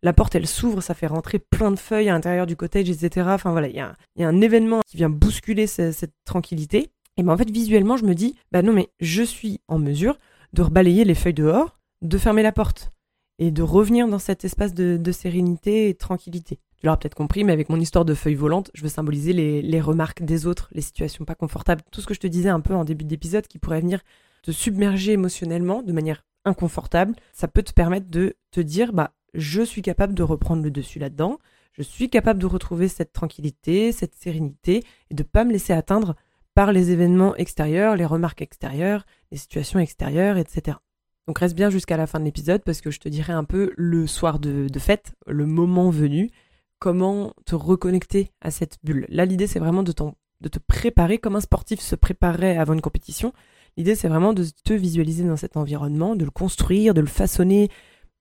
la 0.07 0.13
porte 0.13 0.37
elle 0.37 0.47
s'ouvre, 0.47 0.81
ça 0.81 0.95
fait 0.95 1.09
rentrer 1.09 1.41
plein 1.41 1.73
de 1.73 1.79
feuilles 1.79 2.09
à 2.09 2.13
l'intérieur 2.13 2.47
du 2.47 2.55
cottage, 2.55 2.89
etc. 2.89 3.27
Enfin 3.31 3.51
voilà, 3.51 3.67
il 3.67 3.75
y, 3.75 3.81
a, 3.81 3.97
un 4.21 4.41
événement 4.41 4.81
qui 4.87 4.97
vient 4.97 5.11
bousculer 5.11 5.67
cette, 5.67 6.13
tranquillité. 6.25 6.93
Et 7.17 7.25
ben 7.25 7.33
en 7.33 7.37
fait 7.37 7.51
visuellement 7.51 7.97
je 7.97 8.05
me 8.05 8.15
dis, 8.15 8.37
bah 8.53 8.63
non 8.63 8.73
mais 8.73 8.89
je 9.01 9.25
suis 9.25 9.61
en 9.67 9.81
mesure 9.81 10.17
de 10.53 10.63
rebalayer 10.63 11.05
les 11.05 11.17
feuilles 11.17 11.35
dehors, 11.35 11.81
de 12.03 12.19
fermer 12.19 12.45
la 12.45 12.53
porte 12.53 12.93
et 13.41 13.51
de 13.51 13.63
revenir 13.63 14.07
dans 14.07 14.21
cet 14.21 14.45
espace 14.45 14.75
de, 14.75 15.13
sérénité 15.13 15.89
et 15.89 15.95
tranquillité. 15.95 16.61
Tu 16.77 16.87
l'auras 16.87 16.99
peut-être 16.99 17.17
compris, 17.17 17.43
mais 17.43 17.53
avec 17.53 17.69
mon 17.69 17.81
histoire 17.81 18.05
de 18.05 18.15
feuilles 18.15 18.37
volantes, 18.37 18.71
je 18.75 18.83
veux 18.83 18.89
symboliser 18.89 19.33
les, 19.33 19.61
les, 19.61 19.81
remarques 19.81 20.23
des 20.23 20.47
autres, 20.47 20.69
les 20.73 20.83
situations 20.83 21.25
pas 21.25 21.35
confortables, 21.35 21.83
tout 21.91 22.01
ce 22.01 22.07
que 22.07 22.15
je 22.15 22.21
te 22.21 22.29
disais 22.29 22.51
un 22.51 22.61
peu 22.61 22.75
en 22.75 22.85
début 22.85 23.05
d'épisode 23.05 23.49
qui 23.49 23.59
pourrait 23.59 23.81
venir 23.81 24.03
te 24.43 24.53
submerger 24.53 25.13
émotionnellement 25.13 25.83
de 25.83 25.93
manière 25.93 26.23
inconfortable. 26.45 27.17
Ça 27.33 27.49
peut 27.49 27.65
te 27.65 27.73
permettre 27.73 28.09
de 28.09 28.35
te 28.53 28.61
dire, 28.61 28.93
bah 28.93 29.16
je 29.37 29.63
suis 29.63 29.83
capable 29.83 30.15
de 30.15 30.23
reprendre 30.23 30.63
le 30.63 30.71
dessus 30.71 30.99
là-dedans, 30.99 31.39
je 31.73 31.83
suis 31.83 32.09
capable 32.09 32.41
de 32.41 32.47
retrouver 32.47 32.89
cette 32.89 33.13
tranquillité, 33.13 33.93
cette 33.93 34.15
sérénité, 34.15 34.83
et 35.11 35.15
de 35.15 35.23
pas 35.23 35.45
me 35.45 35.53
laisser 35.53 35.73
atteindre 35.73 36.17
par 36.55 36.73
les 36.73 36.91
événements 36.91 37.37
extérieurs, 37.37 37.97
les 37.97 38.07
remarques 38.07 38.41
extérieures, 38.41 39.05
les 39.31 39.37
situations 39.37 39.79
extérieures, 39.79 40.39
etc. 40.39 40.79
Donc 41.27 41.39
reste 41.39 41.55
bien 41.55 41.69
jusqu'à 41.69 41.99
la 41.99 42.07
fin 42.07 42.19
de 42.19 42.25
l'épisode 42.25 42.63
parce 42.65 42.81
que 42.81 42.91
je 42.91 42.99
te 42.99 43.11
dirai 43.11 43.35
un 43.35 43.45
peu 43.45 43.73
le 43.77 44.07
soir 44.07 44.39
de, 44.39 44.69
fête, 44.79 45.15
le 45.27 45.45
moment 45.45 45.91
venu, 45.91 46.31
comment 46.79 47.35
te 47.45 47.55
reconnecter 47.55 48.31
à 48.41 48.51
cette 48.51 48.79
bulle. 48.83 49.07
Là, 49.11 49.27
l'idée, 49.27 49.47
c'est 49.47 49.59
vraiment 49.59 49.83
de, 49.83 49.93
de 50.41 50.49
te 50.49 50.59
préparer 50.59 51.19
comme 51.19 51.37
un 51.37 51.41
sportif 51.41 51.81
se 51.81 51.95
préparerait 51.95 52.57
avant 52.57 52.73
une 52.73 52.81
compétition. 52.81 53.35
L'idée, 53.77 53.95
c'est 53.95 54.09
vraiment 54.09 54.33
de 54.33 54.47
te 54.65 54.73
visualiser 54.73 55.25
dans 55.25 55.37
cet 55.37 55.59
environnement, 55.59 56.17
de 56.17 56.25
le 56.25 56.31
construire, 56.31 56.95
de 56.95 57.03
le 57.03 57.07
façonner, 57.07 57.69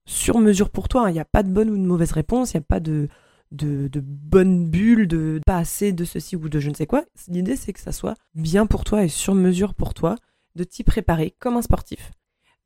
sur 0.06 0.38
mesure 0.38 0.70
pour 0.70 0.88
toi. 0.88 1.10
Il 1.10 1.12
n'y 1.12 1.20
a 1.20 1.24
pas 1.24 1.42
de 1.42 1.50
bonne 1.50 1.70
ou 1.70 1.76
de 1.76 1.82
mauvaise 1.82 2.12
réponse, 2.12 2.54
il 2.54 2.56
n'y 2.56 2.62
a 2.62 2.66
pas 2.66 2.80
de 2.80 3.08
bonne 3.52 4.68
bulle, 4.68 5.06
de 5.06 5.40
pas 5.44 5.58
assez 5.58 5.92
de 5.92 6.04
ceci 6.04 6.36
ou 6.36 6.48
de 6.48 6.58
je 6.60 6.70
ne 6.70 6.74
sais 6.74 6.86
quoi. 6.86 7.04
L'idée, 7.28 7.56
c'est 7.56 7.72
que 7.72 7.80
ça 7.80 7.92
soit 7.92 8.14
bien 8.34 8.66
pour 8.66 8.84
toi 8.84 9.04
et 9.04 9.08
sur 9.08 9.34
mesure 9.34 9.74
pour 9.74 9.92
toi, 9.92 10.16
de 10.54 10.64
t'y 10.64 10.84
préparer 10.84 11.34
comme 11.38 11.56
un 11.56 11.62
sportif. 11.62 12.10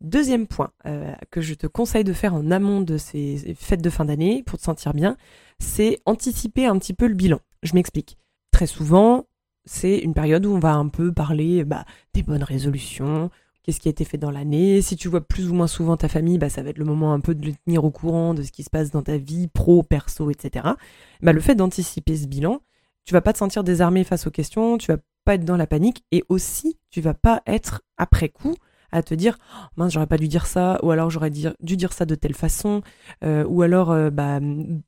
Deuxième 0.01 0.47
point 0.47 0.71
euh, 0.87 1.13
que 1.31 1.43
je 1.43 1.53
te 1.53 1.67
conseille 1.67 2.05
de 2.05 2.15
faire 2.15 2.35
en 2.35 2.51
amont 2.51 2.81
de 2.81 2.97
ces 2.97 3.55
fêtes 3.59 3.83
de 3.83 3.91
fin 3.91 4.07
d'année 4.07 4.43
pour 4.47 4.59
te 4.59 4.65
sentir 4.65 4.95
bien, 4.95 5.17
c'est 5.59 6.01
anticiper 6.07 6.65
un 6.65 6.79
petit 6.79 6.95
peu 6.95 7.07
le 7.07 7.15
bilan. 7.15 7.41
Je 7.63 7.75
m'explique. 7.75 8.17
Très 8.51 8.67
souvent, 8.67 9.27
c'est 9.67 9.99
une 9.99 10.15
période 10.15 10.47
où 10.47 10.55
on 10.55 10.59
va 10.59 10.73
un 10.73 10.89
peu 10.89 11.13
parler 11.13 11.65
bah, 11.65 11.85
des 12.15 12.23
bonnes 12.23 12.43
résolutions, 12.43 13.31
qu'est-ce 13.63 13.81
qui 13.81 13.89
a 13.89 13.91
été 13.91 14.05
fait 14.05 14.19
dans 14.19 14.31
l'année? 14.31 14.83
Si 14.83 14.97
tu 14.97 15.09
vois 15.09 15.21
plus 15.21 15.51
ou 15.51 15.55
moins 15.55 15.67
souvent 15.67 15.97
ta 15.97 16.09
famille, 16.09 16.39
bah, 16.39 16.49
ça 16.49 16.63
va 16.63 16.71
être 16.71 16.79
le 16.79 16.85
moment 16.85 17.13
un 17.13 17.21
peu 17.21 17.35
de 17.35 17.47
le 17.47 17.53
tenir 17.65 17.85
au 17.85 17.91
courant 17.91 18.35
de 18.35 18.43
ce 18.43 18.53
qui 18.53 18.63
se 18.63 18.71
passe 18.71 18.91
dans 18.91 19.03
ta 19.03 19.17
vie 19.17 19.49
pro, 19.49 19.83
perso, 19.83 20.31
etc. 20.31 20.69
Bah, 21.23 21.33
le 21.33 21.41
fait 21.41 21.55
d'anticiper 21.55 22.17
ce 22.17 22.27
bilan, 22.27 22.61
tu 23.05 23.13
vas 23.15 23.21
pas 23.21 23.33
te 23.33 23.39
sentir 23.39 23.65
désarmé 23.65 24.05
face 24.05 24.27
aux 24.27 24.31
questions, 24.31 24.79
tu 24.79 24.93
vas 24.93 24.99
pas 25.25 25.35
être 25.35 25.45
dans 25.45 25.57
la 25.57 25.67
panique 25.67 26.05
et 26.13 26.25
aussi 26.29 26.79
tu 26.91 27.01
vas 27.01 27.15
pas 27.15 27.43
être 27.47 27.83
après 27.97 28.29
coup 28.29 28.55
à 28.93 29.03
te 29.03 29.15
dire 29.15 29.39
oh, 29.55 29.67
mince 29.77 29.93
j'aurais 29.93 30.07
pas 30.07 30.19
dû 30.19 30.29
dire 30.29 30.47
ça 30.47 30.79
ou 30.83 30.91
alors 30.91 31.11
j'aurais 31.11 31.31
dû 31.31 31.77
dire 31.77 31.93
ça 31.93 32.07
de 32.07 32.15
telle 32.15 32.35
façon 32.35 32.83
euh, 33.25 33.45
ou 33.45 33.63
alors 33.63 33.91
euh, 33.91 34.11
bah, 34.11 34.39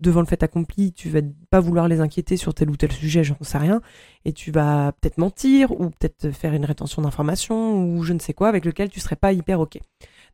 devant 0.00 0.20
le 0.20 0.26
fait 0.26 0.42
accompli 0.42 0.92
tu 0.92 1.08
vas 1.08 1.20
pas 1.50 1.60
vouloir 1.60 1.88
les 1.88 2.00
inquiéter 2.00 2.36
sur 2.36 2.54
tel 2.54 2.70
ou 2.70 2.76
tel 2.76 2.92
sujet 2.92 3.24
j'en 3.24 3.36
sais 3.40 3.58
rien 3.58 3.80
et 4.24 4.32
tu 4.32 4.50
vas 4.50 4.92
peut-être 5.00 5.18
mentir 5.18 5.72
ou 5.72 5.90
peut-être 5.90 6.30
faire 6.30 6.54
une 6.54 6.64
rétention 6.64 7.02
d'informations 7.02 7.84
ou 7.84 8.02
je 8.02 8.12
ne 8.12 8.18
sais 8.18 8.34
quoi 8.34 8.48
avec 8.48 8.64
lequel 8.64 8.88
tu 8.88 9.00
serais 9.00 9.16
pas 9.16 9.32
hyper 9.32 9.60
ok. 9.60 9.78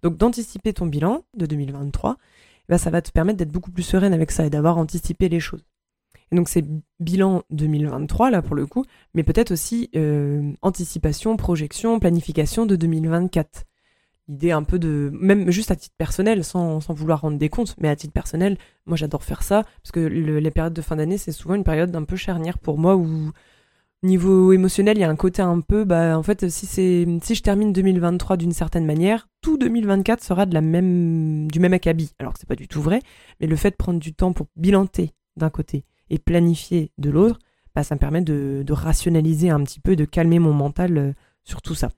Donc 0.03 0.17
d'anticiper 0.17 0.73
ton 0.73 0.87
bilan 0.87 1.25
de 1.37 1.47
2023 1.47 2.17
bah, 2.69 2.79
ça 2.79 2.91
va 2.91 3.01
te 3.01 3.11
permettre 3.11 3.39
d'être 3.39 3.53
beaucoup 3.53 3.71
plus 3.71 3.83
sereine 3.83 4.13
avec 4.13 4.31
ça 4.31 4.45
et 4.45 4.51
d'avoir 4.51 4.77
anticipé 4.79 5.29
les 5.29 5.41
choses 5.41 5.65
et 6.31 6.37
donc 6.37 6.49
c'est 6.49 6.65
bilan 7.01 7.43
2023 7.51 8.31
là 8.31 8.43
pour 8.43 8.55
le 8.55 8.67
coup, 8.67 8.85
mais 9.15 9.23
peut-être 9.23 9.51
aussi 9.51 9.91
euh, 9.97 10.53
anticipation, 10.63 11.37
projection, 11.37 11.99
planification 11.99 12.67
de 12.67 12.77
2024. 12.77 13.65
L'idée 14.29 14.51
un 14.51 14.63
peu 14.63 14.79
de, 14.79 15.11
même 15.15 15.51
juste 15.51 15.71
à 15.71 15.77
titre 15.77 15.95
personnel, 15.97 16.45
sans, 16.45 16.81
sans 16.81 16.93
vouloir 16.93 17.23
rendre 17.23 17.39
des 17.39 17.49
comptes, 17.49 17.75
mais 17.81 17.89
à 17.89 17.97
titre 17.97 18.13
personnel, 18.13 18.59
moi 18.85 18.97
j'adore 18.97 19.25
faire 19.25 19.43
ça, 19.43 19.63
parce 19.83 19.91
que 19.91 20.01
les 20.01 20.51
périodes 20.51 20.75
de 20.75 20.83
fin 20.83 20.97
d'année, 20.97 21.17
c'est 21.17 21.33
souvent 21.33 21.55
une 21.55 21.65
période 21.65 21.95
un 21.97 22.05
peu 22.05 22.17
charnière 22.17 22.59
pour 22.59 22.77
moi 22.77 22.97
où 22.97 23.33
niveau 24.03 24.53
émotionnel, 24.53 24.97
il 24.97 25.01
y 25.01 25.05
a 25.05 25.09
un 25.09 25.17
côté 25.17 25.43
un 25.43 25.61
peu, 25.61 25.85
bah, 25.85 26.17
en 26.17 26.23
fait, 26.23 26.49
si 26.49 26.67
c'est, 26.67 27.07
si 27.23 27.35
je 27.35 27.43
termine 27.43 27.73
2023 27.73 28.37
d'une 28.37 28.53
certaine 28.53 28.87
manière, 28.87 29.29
tout 29.41 29.59
2024 29.59 30.23
sera 30.23 30.47
de 30.47 30.55
la 30.55 30.61
même, 30.61 31.51
du 31.51 31.59
même 31.61 31.73
acabit. 31.73 32.13
Alors 32.19 32.35
que 32.35 32.39
c'est 32.39 32.49
pas 32.49 32.57
du 32.57 32.69
tout 32.69 32.83
vrai, 32.83 33.01
mais 33.41 33.47
le 33.47 33.57
fait 33.57 33.71
de 33.71 33.77
prendre 33.77 33.99
du 33.99 34.15
temps 34.15 34.33
pour 34.33 34.47
bilanter 34.57 35.13
d'un 35.37 35.51
côté 35.51 35.85
et 36.11 36.19
planifier 36.19 36.91
de 36.99 37.11
l'autre, 37.11 37.39
bah, 37.75 37.85
ça 37.85 37.95
me 37.95 38.01
permet 38.01 38.23
de, 38.23 38.65
rationaliser 38.73 39.51
un 39.51 39.63
petit 39.63 39.81
peu, 39.81 39.97
de 39.97 40.05
calmer 40.05 40.39
mon 40.39 40.53
mental 40.53 40.99
euh, 40.99 41.13
sur 41.45 41.63
tout 41.63 41.75
ça. 41.75 41.91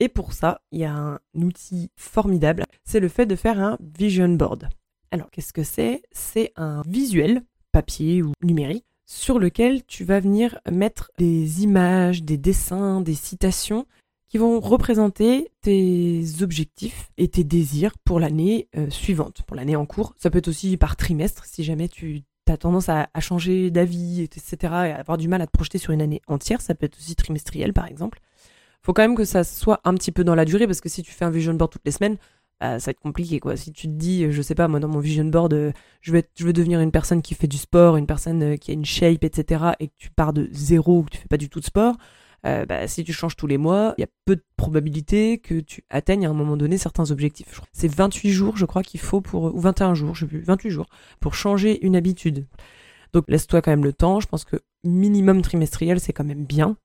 Et 0.00 0.08
pour 0.08 0.32
ça, 0.32 0.62
il 0.72 0.80
y 0.80 0.84
a 0.84 0.94
un 0.94 1.18
outil 1.34 1.90
formidable, 1.96 2.64
c'est 2.84 3.00
le 3.00 3.08
fait 3.08 3.26
de 3.26 3.36
faire 3.36 3.60
un 3.60 3.78
vision 3.80 4.28
board. 4.30 4.68
Alors, 5.10 5.30
qu'est-ce 5.30 5.52
que 5.52 5.62
c'est? 5.62 6.02
C'est 6.12 6.52
un 6.56 6.82
visuel, 6.86 7.42
papier 7.70 8.22
ou 8.22 8.32
numérique, 8.42 8.86
sur 9.04 9.38
lequel 9.38 9.84
tu 9.84 10.04
vas 10.04 10.20
venir 10.20 10.58
mettre 10.70 11.10
des 11.18 11.62
images, 11.62 12.22
des 12.22 12.38
dessins, 12.38 13.02
des 13.02 13.14
citations 13.14 13.86
qui 14.28 14.38
vont 14.38 14.60
représenter 14.60 15.52
tes 15.60 16.22
objectifs 16.40 17.12
et 17.18 17.28
tes 17.28 17.44
désirs 17.44 17.98
pour 18.02 18.18
l'année 18.18 18.70
euh, 18.78 18.88
suivante, 18.88 19.42
pour 19.42 19.56
l'année 19.56 19.76
en 19.76 19.84
cours. 19.84 20.14
Ça 20.16 20.30
peut 20.30 20.38
être 20.38 20.48
aussi 20.48 20.78
par 20.78 20.96
trimestre 20.96 21.44
si 21.44 21.62
jamais 21.62 21.88
tu 21.88 22.22
tu 22.46 22.52
as 22.52 22.56
tendance 22.56 22.88
à, 22.88 23.08
changer 23.20 23.70
d'avis, 23.70 24.22
etc., 24.22 24.56
et 24.62 24.66
à 24.92 24.96
avoir 24.96 25.18
du 25.18 25.28
mal 25.28 25.42
à 25.42 25.46
te 25.46 25.52
projeter 25.52 25.78
sur 25.78 25.92
une 25.92 26.02
année 26.02 26.22
entière. 26.26 26.60
Ça 26.60 26.74
peut 26.74 26.86
être 26.86 26.98
aussi 26.98 27.14
trimestriel, 27.14 27.72
par 27.72 27.86
exemple. 27.86 28.20
Faut 28.82 28.92
quand 28.92 29.02
même 29.02 29.16
que 29.16 29.24
ça 29.24 29.44
soit 29.44 29.80
un 29.84 29.94
petit 29.94 30.12
peu 30.12 30.24
dans 30.24 30.34
la 30.34 30.44
durée, 30.44 30.66
parce 30.66 30.80
que 30.80 30.88
si 30.88 31.02
tu 31.02 31.12
fais 31.12 31.24
un 31.24 31.30
vision 31.30 31.54
board 31.54 31.70
toutes 31.70 31.84
les 31.84 31.92
semaines, 31.92 32.16
bah, 32.60 32.78
ça 32.78 32.86
va 32.86 32.90
être 32.92 33.00
compliqué, 33.00 33.40
quoi. 33.40 33.56
Si 33.56 33.72
tu 33.72 33.86
te 33.88 33.92
dis, 33.92 34.30
je 34.30 34.42
sais 34.42 34.54
pas, 34.54 34.68
moi, 34.68 34.80
dans 34.80 34.88
mon 34.88 35.00
vision 35.00 35.24
board, 35.24 35.52
euh, 35.54 35.72
je, 36.00 36.12
vais 36.12 36.24
je 36.36 36.44
veux 36.44 36.52
devenir 36.52 36.80
une 36.80 36.92
personne 36.92 37.22
qui 37.22 37.34
fait 37.34 37.48
du 37.48 37.58
sport, 37.58 37.96
une 37.96 38.06
personne 38.06 38.42
euh, 38.42 38.56
qui 38.56 38.70
a 38.70 38.74
une 38.74 38.84
shape, 38.84 39.24
etc., 39.24 39.64
et 39.80 39.88
que 39.88 39.94
tu 39.98 40.10
pars 40.10 40.32
de 40.32 40.48
zéro, 40.52 41.02
que 41.04 41.10
tu 41.10 41.18
fais 41.18 41.28
pas 41.28 41.36
du 41.36 41.48
tout 41.48 41.60
de 41.60 41.64
sport, 41.64 41.96
euh, 42.44 42.66
bah, 42.66 42.88
si 42.88 43.04
tu 43.04 43.12
changes 43.12 43.36
tous 43.36 43.46
les 43.46 43.58
mois, 43.58 43.94
il 43.98 44.00
y 44.00 44.04
a 44.04 44.08
peu 44.24 44.36
de 44.36 44.44
probabilité 44.56 45.38
que 45.38 45.60
tu 45.60 45.84
atteignes 45.90 46.26
à 46.26 46.30
un 46.30 46.34
moment 46.34 46.56
donné 46.56 46.76
certains 46.76 47.10
objectifs. 47.10 47.60
C'est 47.72 47.92
28 47.92 48.30
jours, 48.30 48.56
je 48.56 48.66
crois 48.66 48.82
qu'il 48.82 49.00
faut 49.00 49.20
pour, 49.20 49.54
ou 49.54 49.60
21 49.60 49.94
jours, 49.94 50.14
je 50.14 50.20
sais 50.20 50.26
plus, 50.26 50.40
28 50.40 50.70
jours, 50.70 50.86
pour 51.20 51.34
changer 51.34 51.84
une 51.86 51.94
habitude. 51.94 52.46
Donc 53.12 53.24
laisse-toi 53.28 53.62
quand 53.62 53.70
même 53.70 53.84
le 53.84 53.92
temps, 53.92 54.20
je 54.20 54.26
pense 54.26 54.44
que 54.44 54.56
minimum 54.84 55.42
trimestriel, 55.42 56.00
c'est 56.00 56.12
quand 56.12 56.24
même 56.24 56.44
bien. 56.44 56.76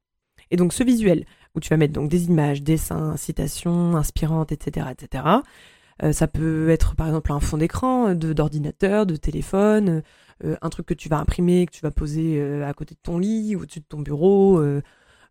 Et 0.52 0.58
donc 0.58 0.74
ce 0.74 0.84
visuel, 0.84 1.26
où 1.56 1.60
tu 1.60 1.70
vas 1.70 1.78
mettre 1.78 1.94
donc 1.94 2.10
des 2.10 2.26
images, 2.26 2.62
dessins, 2.62 3.18
citations 3.18 3.96
inspirantes, 3.96 4.52
etc., 4.52 4.88
etc., 4.92 5.24
euh, 6.04 6.14
ça 6.14 6.28
peut 6.28 6.70
être 6.70 6.96
par 6.96 7.08
exemple 7.08 7.32
un 7.32 7.40
fond 7.40 7.58
d'écran 7.58 8.14
d'ordinateur, 8.14 9.08
de, 9.08 9.16
téléphone, 9.16 10.04
euh, 10.44 10.56
un 10.62 10.70
truc 10.70 10.86
que 10.86 10.94
tu 10.94 11.10
vas 11.10 11.18
imprimer, 11.18 11.66
que 11.66 11.72
tu 11.72 11.82
vas 11.82 11.90
poser 11.90 12.40
à 12.62 12.72
côté 12.76 12.94
de 12.94 13.00
ton 13.02 13.18
lit, 13.18 13.56
au-dessus 13.56 13.80
de 13.80 13.86
ton 13.86 14.00
bureau, 14.00 14.62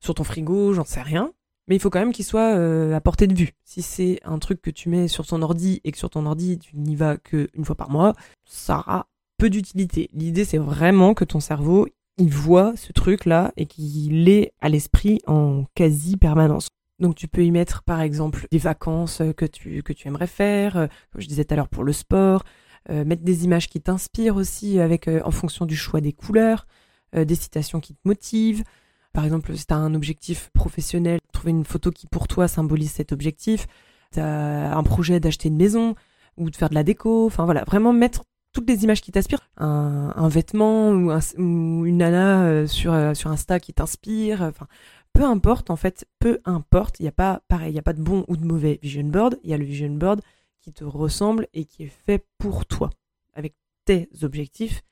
sur 0.00 0.14
ton 0.14 0.24
frigo, 0.24 0.72
j'en 0.72 0.84
sais 0.84 1.02
rien. 1.02 1.32
Mais 1.68 1.76
il 1.76 1.80
faut 1.80 1.90
quand 1.90 1.98
même 1.98 2.12
qu'il 2.12 2.24
soit 2.24 2.56
euh, 2.56 2.94
à 2.94 3.00
portée 3.00 3.26
de 3.26 3.34
vue. 3.34 3.52
Si 3.64 3.82
c'est 3.82 4.20
un 4.24 4.38
truc 4.38 4.62
que 4.62 4.70
tu 4.70 4.88
mets 4.88 5.08
sur 5.08 5.26
ton 5.26 5.42
ordi 5.42 5.80
et 5.84 5.92
que 5.92 5.98
sur 5.98 6.10
ton 6.10 6.26
ordi 6.26 6.58
tu 6.58 6.76
n'y 6.76 6.94
vas 6.94 7.16
qu'une 7.16 7.64
fois 7.64 7.74
par 7.74 7.90
mois, 7.90 8.14
ça 8.44 8.78
aura 8.78 9.08
peu 9.36 9.50
d'utilité. 9.50 10.08
L'idée 10.12 10.44
c'est 10.44 10.58
vraiment 10.58 11.14
que 11.14 11.24
ton 11.24 11.40
cerveau 11.40 11.88
il 12.18 12.32
voit 12.32 12.74
ce 12.76 12.92
truc 12.92 13.24
là 13.24 13.52
et 13.56 13.66
qu'il 13.66 14.24
l'ait 14.24 14.52
à 14.60 14.68
l'esprit 14.68 15.20
en 15.26 15.64
quasi 15.74 16.16
permanence. 16.16 16.68
Donc 17.00 17.16
tu 17.16 17.28
peux 17.28 17.44
y 17.44 17.50
mettre 17.50 17.82
par 17.82 18.00
exemple 18.00 18.46
des 18.50 18.58
vacances 18.58 19.20
que 19.36 19.44
tu, 19.44 19.82
que 19.82 19.92
tu 19.92 20.08
aimerais 20.08 20.28
faire, 20.28 20.76
euh, 20.76 20.86
comme 21.10 21.20
je 21.20 21.26
disais 21.26 21.44
tout 21.44 21.52
à 21.52 21.56
l'heure 21.56 21.68
pour 21.68 21.84
le 21.84 21.92
sport, 21.92 22.44
euh, 22.90 23.04
mettre 23.04 23.24
des 23.24 23.44
images 23.44 23.68
qui 23.68 23.80
t'inspirent 23.80 24.36
aussi 24.36 24.78
avec 24.78 25.08
en 25.08 25.32
fonction 25.32 25.66
du 25.66 25.76
choix 25.76 26.00
des 26.00 26.12
couleurs, 26.12 26.66
des 27.14 27.34
citations 27.34 27.80
qui 27.80 27.94
te 27.94 28.00
motivent, 28.04 28.62
par 29.16 29.24
exemple, 29.24 29.56
si 29.56 29.66
tu 29.66 29.72
as 29.72 29.78
un 29.78 29.94
objectif 29.94 30.50
professionnel, 30.52 31.20
trouver 31.32 31.52
une 31.52 31.64
photo 31.64 31.90
qui 31.90 32.06
pour 32.06 32.28
toi 32.28 32.48
symbolise 32.48 32.92
cet 32.92 33.12
objectif. 33.12 33.66
Tu 34.12 34.20
as 34.20 34.76
un 34.76 34.82
projet 34.82 35.20
d'acheter 35.20 35.48
une 35.48 35.56
maison 35.56 35.94
ou 36.36 36.50
de 36.50 36.54
faire 36.54 36.68
de 36.68 36.74
la 36.74 36.84
déco. 36.84 37.24
Enfin 37.24 37.46
voilà, 37.46 37.64
vraiment 37.64 37.94
mettre 37.94 38.24
toutes 38.52 38.68
les 38.68 38.84
images 38.84 39.00
qui 39.00 39.12
t'inspirent. 39.12 39.48
Un, 39.56 40.28
vêtement 40.28 40.90
ou, 40.90 41.10
une 41.38 41.96
nana 41.96 42.44
euh, 42.44 42.66
sur, 42.66 42.92
euh, 42.92 43.14
sur 43.14 43.30
Insta 43.30 43.58
qui 43.58 43.72
t'inspire. 43.72 44.52
Peu 45.14 45.24
importe 45.24 45.70
en 45.70 45.76
fait, 45.76 46.04
peu 46.18 46.40
importe. 46.44 47.00
Il 47.00 47.08
a 47.08 47.12
pas, 47.12 47.40
pareil, 47.48 47.70
il 47.70 47.72
n'y 47.72 47.78
a 47.78 47.82
pas 47.82 47.94
de 47.94 48.02
bon 48.02 48.26
ou 48.28 48.36
de 48.36 48.44
mauvais 48.44 48.78
vision 48.82 49.04
board. 49.04 49.38
Il 49.44 49.48
y 49.48 49.54
a 49.54 49.56
le 49.56 49.64
vision 49.64 49.94
board 49.94 50.20
qui 50.60 50.74
te 50.74 50.84
ressemble 50.84 51.48
et 51.54 51.64
qui 51.64 51.84
est 51.84 51.96
fait 52.04 52.26
pour 52.36 52.66
toi, 52.66 52.90
avec 53.32 53.54
tes 53.86 54.10
objectifs, 54.20 54.82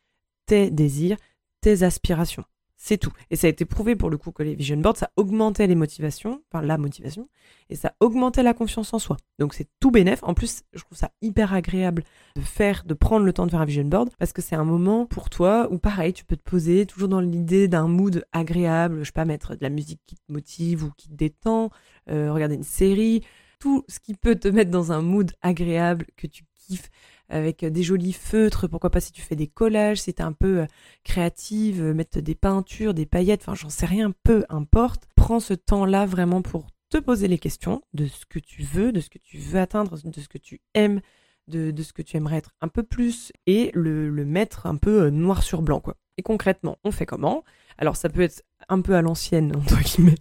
tes 0.46 0.70
désirs, 0.70 1.18
tes 1.60 1.82
aspirations. 1.82 2.44
C'est 2.86 2.98
tout. 2.98 3.12
Et 3.30 3.36
ça 3.36 3.46
a 3.46 3.50
été 3.50 3.64
prouvé 3.64 3.96
pour 3.96 4.10
le 4.10 4.18
coup 4.18 4.30
que 4.30 4.42
les 4.42 4.54
vision 4.54 4.76
boards, 4.76 4.98
ça 4.98 5.10
augmentait 5.16 5.66
les 5.66 5.74
motivations, 5.74 6.42
enfin 6.52 6.62
la 6.62 6.76
motivation, 6.76 7.30
et 7.70 7.76
ça 7.76 7.94
augmentait 7.98 8.42
la 8.42 8.52
confiance 8.52 8.92
en 8.92 8.98
soi. 8.98 9.16
Donc 9.38 9.54
c'est 9.54 9.68
tout 9.80 9.90
bénef. 9.90 10.22
En 10.22 10.34
plus, 10.34 10.64
je 10.74 10.84
trouve 10.84 10.98
ça 10.98 11.10
hyper 11.22 11.54
agréable 11.54 12.04
de 12.36 12.42
faire, 12.42 12.84
de 12.84 12.92
prendre 12.92 13.24
le 13.24 13.32
temps 13.32 13.46
de 13.46 13.52
faire 13.52 13.62
un 13.62 13.64
vision 13.64 13.86
board, 13.86 14.10
parce 14.18 14.34
que 14.34 14.42
c'est 14.42 14.54
un 14.54 14.64
moment 14.64 15.06
pour 15.06 15.30
toi 15.30 15.66
où 15.70 15.78
pareil, 15.78 16.12
tu 16.12 16.26
peux 16.26 16.36
te 16.36 16.42
poser 16.42 16.84
toujours 16.84 17.08
dans 17.08 17.20
l'idée 17.20 17.68
d'un 17.68 17.88
mood 17.88 18.22
agréable, 18.32 18.98
je 18.98 19.04
sais 19.04 19.12
pas, 19.12 19.24
mettre 19.24 19.54
de 19.54 19.62
la 19.62 19.70
musique 19.70 20.02
qui 20.04 20.16
te 20.16 20.30
motive 20.30 20.84
ou 20.84 20.90
qui 20.98 21.08
te 21.08 21.14
détend, 21.14 21.70
euh, 22.10 22.34
regarder 22.34 22.56
une 22.56 22.64
série, 22.64 23.22
tout 23.60 23.82
ce 23.88 23.98
qui 23.98 24.12
peut 24.12 24.36
te 24.36 24.48
mettre 24.48 24.70
dans 24.70 24.92
un 24.92 25.00
mood 25.00 25.32
agréable 25.40 26.04
que 26.18 26.26
tu 26.26 26.44
kiffes 26.54 26.90
avec 27.28 27.64
des 27.64 27.82
jolis 27.82 28.12
feutres, 28.12 28.68
pourquoi 28.68 28.90
pas 28.90 29.00
si 29.00 29.12
tu 29.12 29.22
fais 29.22 29.36
des 29.36 29.46
collages, 29.46 30.02
si 30.02 30.14
t'es 30.14 30.22
un 30.22 30.32
peu 30.32 30.60
euh, 30.60 30.66
créative, 31.04 31.82
euh, 31.82 31.94
mettre 31.94 32.20
des 32.20 32.34
peintures, 32.34 32.94
des 32.94 33.06
paillettes, 33.06 33.42
enfin 33.42 33.54
j'en 33.54 33.70
sais 33.70 33.86
rien, 33.86 34.12
peu 34.22 34.44
importe. 34.48 35.04
Prends 35.16 35.40
ce 35.40 35.54
temps-là 35.54 36.06
vraiment 36.06 36.42
pour 36.42 36.66
te 36.90 36.98
poser 36.98 37.28
les 37.28 37.38
questions 37.38 37.82
de 37.92 38.06
ce 38.06 38.26
que 38.26 38.38
tu 38.38 38.62
veux, 38.62 38.92
de 38.92 39.00
ce 39.00 39.10
que 39.10 39.18
tu 39.18 39.38
veux 39.38 39.60
atteindre, 39.60 39.96
de 40.02 40.20
ce 40.20 40.28
que 40.28 40.38
tu 40.38 40.60
aimes, 40.74 41.00
de, 41.48 41.74
ce 41.82 41.92
que 41.92 42.02
tu 42.02 42.16
aimerais 42.16 42.36
être 42.36 42.54
un 42.60 42.68
peu 42.68 42.82
plus 42.82 43.32
et 43.46 43.70
le, 43.74 44.08
le 44.10 44.24
mettre 44.24 44.66
un 44.66 44.76
peu 44.76 45.04
euh, 45.04 45.10
noir 45.10 45.42
sur 45.42 45.62
blanc 45.62 45.80
quoi. 45.80 45.96
Et 46.16 46.22
concrètement, 46.22 46.78
on 46.84 46.90
fait 46.90 47.06
comment? 47.06 47.44
Alors 47.78 47.96
ça 47.96 48.08
peut 48.08 48.22
être 48.22 48.42
un 48.68 48.80
peu 48.80 48.94
à 48.94 49.02
l'ancienne, 49.02 49.54
entre 49.56 49.82
guillemets, 49.82 50.14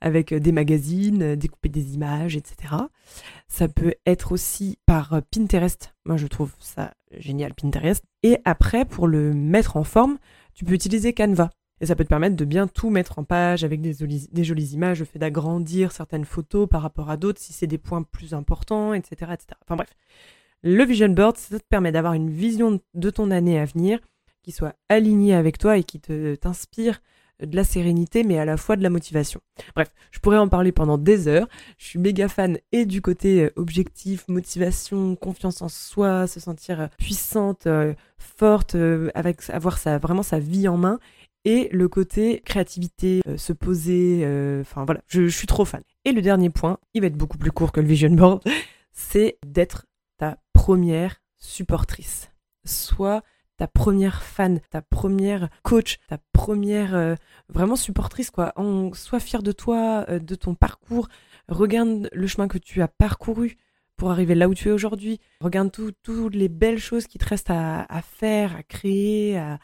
avec 0.00 0.32
euh, 0.32 0.40
des 0.40 0.52
magazines, 0.52 1.22
euh, 1.22 1.36
découper 1.36 1.68
des 1.68 1.94
images, 1.94 2.36
etc. 2.36 2.74
Ça 3.48 3.68
peut 3.68 3.94
être 4.06 4.32
aussi 4.32 4.78
par 4.86 5.12
euh, 5.14 5.20
Pinterest. 5.30 5.94
Moi, 6.04 6.16
je 6.16 6.26
trouve 6.26 6.52
ça 6.58 6.92
génial, 7.18 7.54
Pinterest. 7.54 8.04
Et 8.22 8.38
après, 8.44 8.84
pour 8.84 9.06
le 9.06 9.32
mettre 9.32 9.76
en 9.76 9.84
forme, 9.84 10.18
tu 10.54 10.64
peux 10.64 10.74
utiliser 10.74 11.12
Canva. 11.12 11.50
Et 11.80 11.86
ça 11.86 11.94
peut 11.94 12.04
te 12.04 12.08
permettre 12.08 12.36
de 12.36 12.44
bien 12.46 12.66
tout 12.66 12.88
mettre 12.88 13.18
en 13.18 13.24
page 13.24 13.62
avec 13.62 13.82
des, 13.82 13.94
des 13.94 14.44
jolies 14.44 14.72
images, 14.72 15.00
le 15.00 15.04
fait 15.04 15.18
d'agrandir 15.18 15.92
certaines 15.92 16.24
photos 16.24 16.66
par 16.66 16.80
rapport 16.80 17.10
à 17.10 17.18
d'autres 17.18 17.38
si 17.38 17.52
c'est 17.52 17.66
des 17.66 17.76
points 17.76 18.02
plus 18.02 18.32
importants, 18.32 18.94
etc., 18.94 19.32
etc. 19.34 19.58
Enfin 19.62 19.76
bref, 19.76 19.90
le 20.62 20.84
Vision 20.84 21.10
Board, 21.10 21.36
ça 21.36 21.58
te 21.58 21.64
permet 21.68 21.92
d'avoir 21.92 22.14
une 22.14 22.30
vision 22.30 22.80
de 22.94 23.10
ton 23.10 23.30
année 23.30 23.60
à 23.60 23.66
venir 23.66 24.00
qui 24.46 24.52
soit 24.52 24.76
alignée 24.88 25.34
avec 25.34 25.58
toi 25.58 25.76
et 25.76 25.82
qui 25.82 25.98
te 25.98 26.36
t'inspire 26.36 27.00
de 27.42 27.56
la 27.56 27.64
sérénité, 27.64 28.22
mais 28.22 28.38
à 28.38 28.44
la 28.44 28.56
fois 28.56 28.76
de 28.76 28.82
la 28.82 28.90
motivation. 28.90 29.40
Bref, 29.74 29.90
je 30.12 30.20
pourrais 30.20 30.38
en 30.38 30.48
parler 30.48 30.70
pendant 30.70 30.98
des 30.98 31.26
heures. 31.26 31.48
Je 31.78 31.86
suis 31.86 31.98
méga 31.98 32.28
fan 32.28 32.58
et 32.70 32.86
du 32.86 33.02
côté 33.02 33.42
euh, 33.42 33.50
objectif, 33.56 34.26
motivation, 34.28 35.16
confiance 35.16 35.62
en 35.62 35.68
soi, 35.68 36.28
se 36.28 36.38
sentir 36.38 36.80
euh, 36.80 36.86
puissante, 36.96 37.66
euh, 37.66 37.92
forte, 38.18 38.76
avec 39.14 39.50
avoir 39.50 39.78
sa, 39.78 39.98
vraiment 39.98 40.22
sa 40.22 40.38
vie 40.38 40.68
en 40.68 40.76
main, 40.76 41.00
et 41.44 41.68
le 41.72 41.88
côté 41.88 42.40
créativité, 42.44 43.22
se 43.36 43.52
poser, 43.52 44.22
enfin 44.60 44.84
voilà, 44.84 45.00
je, 45.06 45.28
suis 45.28 45.46
trop 45.46 45.64
fan. 45.64 45.80
Et 46.04 46.12
le 46.12 46.20
dernier 46.20 46.50
point, 46.50 46.78
il 46.92 47.00
va 47.00 47.06
être 47.06 47.16
beaucoup 47.16 47.38
plus 47.38 47.52
court 47.52 47.72
que 47.72 47.80
le 47.80 47.86
vision 47.86 48.10
board, 48.10 48.42
c'est 48.92 49.38
d'être 49.46 49.86
ta 50.18 50.38
première 50.52 51.22
supportrice. 51.36 52.30
Soit 52.64 53.22
ta 53.56 53.66
première 53.66 54.22
fan, 54.22 54.60
ta 54.70 54.82
première 54.82 55.48
coach, 55.62 55.98
ta 56.08 56.18
première 56.32 56.94
euh, 56.94 57.14
vraiment 57.48 57.76
supportrice 57.76 58.30
quoi. 58.30 58.52
sois 58.94 59.20
fier 59.20 59.42
de 59.42 59.52
toi, 59.52 60.04
euh, 60.08 60.18
de 60.18 60.34
ton 60.34 60.54
parcours. 60.54 61.08
Regarde 61.48 62.08
le 62.12 62.26
chemin 62.26 62.48
que 62.48 62.58
tu 62.58 62.82
as 62.82 62.88
parcouru 62.88 63.56
pour 63.96 64.10
arriver 64.10 64.34
là 64.34 64.48
où 64.48 64.54
tu 64.54 64.68
es 64.68 64.72
aujourd'hui. 64.72 65.20
Regarde 65.40 65.70
toutes 65.70 66.34
les 66.34 66.48
belles 66.48 66.78
choses 66.78 67.06
qui 67.06 67.18
te 67.18 67.24
restent 67.24 67.50
à, 67.50 67.86
faire, 68.02 68.56
à 68.56 68.62
créer, 68.62 69.38
à, 69.38 69.58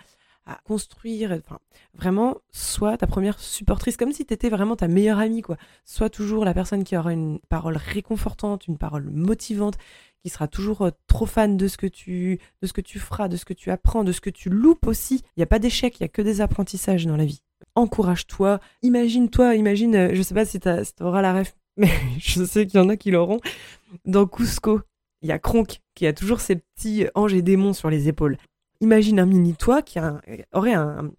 construire. 0.65 1.33
Enfin, 1.33 1.59
vraiment, 1.95 2.37
sois 2.51 2.97
ta 2.97 3.07
première 3.07 3.39
supportrice, 3.39 3.97
comme 3.97 4.13
si 4.13 4.25
tu 4.25 4.33
étais 4.33 4.49
vraiment 4.49 4.77
ta 4.77 4.89
meilleure 4.89 5.19
amie 5.19 5.43
quoi. 5.43 5.57
Sois 5.85 6.09
toujours 6.09 6.45
la 6.45 6.55
personne 6.55 6.85
qui 6.85 6.97
aura 6.97 7.13
une 7.13 7.41
parole 7.49 7.77
réconfortante, 7.77 8.67
une 8.69 8.79
parole 8.79 9.11
motivante, 9.11 9.77
qui 10.23 10.31
sera 10.31 10.49
toujours 10.49 10.83
euh, 10.83 10.91
trop 11.07 11.27
fan 11.27 11.57
de 11.57 11.69
ce 11.69 11.77
que 11.77 11.87
tu 11.87 12.39
de 12.61 12.67
ce 12.67 12.73
que 12.73 12.81
tu 12.81 12.99
feras, 12.99 13.29
de 13.29 13.37
ce 13.37 13.45
que 13.45 13.55
tu 13.55 13.71
apprends, 13.71 14.05
de 14.05 14.13
ce 14.13 14.21
que 14.21 14.31
tu 14.31 14.49
loupes 14.51 14.87
aussi. 14.87 15.23
Il 15.37 15.41
n'y 15.41 15.43
a 15.43 15.47
pas 15.47 15.59
d'échec, 15.59 15.99
il 15.99 16.03
y 16.03 16.07
a 16.07 16.09
que 16.09 16.23
des 16.23 16.41
apprentissages 16.41 17.07
dans 17.07 17.17
la 17.17 17.25
vie. 17.25 17.43
Encourage-toi, 17.75 18.61
imagine-toi, 18.83 19.55
imagine, 19.57 19.95
euh, 19.95 20.11
je 20.15 20.23
sais 20.23 20.35
pas 20.35 20.45
si 20.45 20.61
tu 20.61 20.69
auras 21.01 21.23
la 21.23 21.33
ref, 21.33 21.57
mais 21.77 21.91
je 22.19 22.45
sais 22.45 22.67
qu'il 22.67 22.79
y 22.81 22.83
en 22.83 22.89
a 22.89 22.97
qui 22.97 23.11
l'auront. 23.11 23.41
Dans 24.05 24.27
Cusco, 24.27 24.81
il 25.23 25.29
y 25.29 25.33
a 25.33 25.39
Kronk 25.39 25.81
qui 25.95 26.07
a 26.07 26.13
toujours 26.13 26.41
ses 26.41 26.57
petits 26.57 27.07
anges 27.15 27.35
et 27.35 27.43
démons 27.43 27.73
sur 27.73 27.91
les 27.91 28.09
épaules. 28.09 28.37
Imagine 28.81 29.21
un 29.21 29.27
mini 29.27 29.55
toi 29.55 29.81
qui 29.83 29.99
aurait 30.53 30.75
un, 30.75 31.13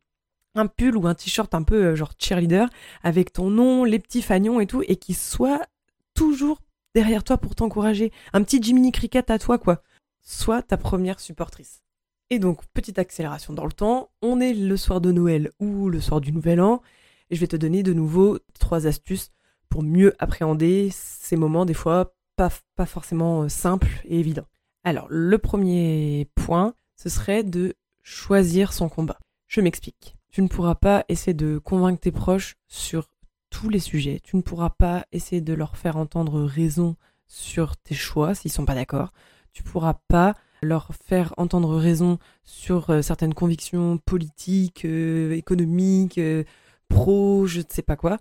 un 0.55 0.67
pull 0.67 0.98
ou 0.98 1.07
un 1.07 1.15
t-shirt 1.15 1.53
un 1.53 1.63
peu 1.63 1.86
euh, 1.86 1.95
genre 1.95 2.12
cheerleader 2.19 2.67
avec 3.01 3.33
ton 3.33 3.50
nom, 3.50 3.83
les 3.83 4.00
petits 4.00 4.22
fagnons 4.22 4.60
et 4.60 4.67
tout, 4.67 4.83
et 4.88 4.95
qui 4.98 5.13
soit 5.13 5.65
toujours 6.13 6.60
derrière 6.95 7.23
toi 7.23 7.38
pour 7.38 7.55
t'encourager. 7.55 8.12
Un 8.33 8.43
petit 8.43 8.62
Jiminy 8.62 8.91
Cricket 8.91 9.29
à 9.29 9.39
toi, 9.39 9.57
quoi. 9.57 9.81
Sois 10.21 10.62
ta 10.62 10.77
première 10.77 11.19
supportrice. 11.19 11.83
Et 12.29 12.39
donc, 12.39 12.65
petite 12.73 13.00
accélération 13.00 13.53
dans 13.53 13.65
le 13.65 13.73
temps. 13.73 14.09
On 14.21 14.39
est 14.39 14.53
le 14.53 14.77
soir 14.77 15.01
de 15.01 15.12
Noël 15.12 15.51
ou 15.59 15.89
le 15.89 16.00
soir 16.00 16.21
du 16.21 16.31
Nouvel 16.31 16.62
An. 16.62 16.81
Et 17.29 17.35
je 17.35 17.39
vais 17.39 17.47
te 17.47 17.55
donner 17.55 17.83
de 17.83 17.93
nouveau 17.93 18.39
trois 18.59 18.88
astuces 18.88 19.31
pour 19.69 19.83
mieux 19.83 20.13
appréhender 20.19 20.89
ces 20.91 21.35
moments, 21.35 21.65
des 21.65 21.73
fois 21.73 22.13
pas, 22.35 22.50
forcément 22.85 23.43
euh, 23.43 23.50
simples 23.50 24.01
et 24.05 24.19
évidents. 24.19 24.47
Alors, 24.83 25.07
le 25.09 25.38
premier 25.38 26.27
point, 26.35 26.73
ce 26.95 27.09
serait 27.09 27.43
de 27.43 27.75
choisir 28.01 28.73
son 28.73 28.89
combat. 28.89 29.19
Je 29.47 29.62
m'explique. 29.62 30.15
Tu 30.31 30.41
ne 30.41 30.47
pourras 30.47 30.75
pas 30.75 31.05
essayer 31.09 31.33
de 31.33 31.57
convaincre 31.57 32.00
tes 32.00 32.12
proches 32.12 32.55
sur 32.67 33.07
tous 33.53 33.69
les 33.69 33.79
sujets. 33.79 34.19
Tu 34.24 34.36
ne 34.36 34.41
pourras 34.41 34.72
pas 34.72 35.05
essayer 35.12 35.39
de 35.39 35.53
leur 35.53 35.77
faire 35.77 35.95
entendre 35.95 36.41
raison 36.41 36.95
sur 37.27 37.77
tes 37.77 37.93
choix 37.93 38.33
s'ils 38.33 38.51
sont 38.51 38.65
pas 38.65 38.74
d'accord. 38.74 39.13
Tu 39.53 39.62
pourras 39.62 40.00
pas 40.07 40.33
leur 40.63 40.89
faire 41.05 41.33
entendre 41.38 41.77
raison 41.77 42.17
sur 42.43 42.89
euh, 42.89 43.01
certaines 43.01 43.36
convictions 43.36 44.00
politiques, 44.00 44.86
euh, 44.86 45.33
économiques, 45.33 46.17
euh, 46.17 46.43
pro, 46.88 47.45
je 47.45 47.60
ne 47.60 47.65
sais 47.69 47.83
pas 47.83 47.95
quoi. 47.95 48.17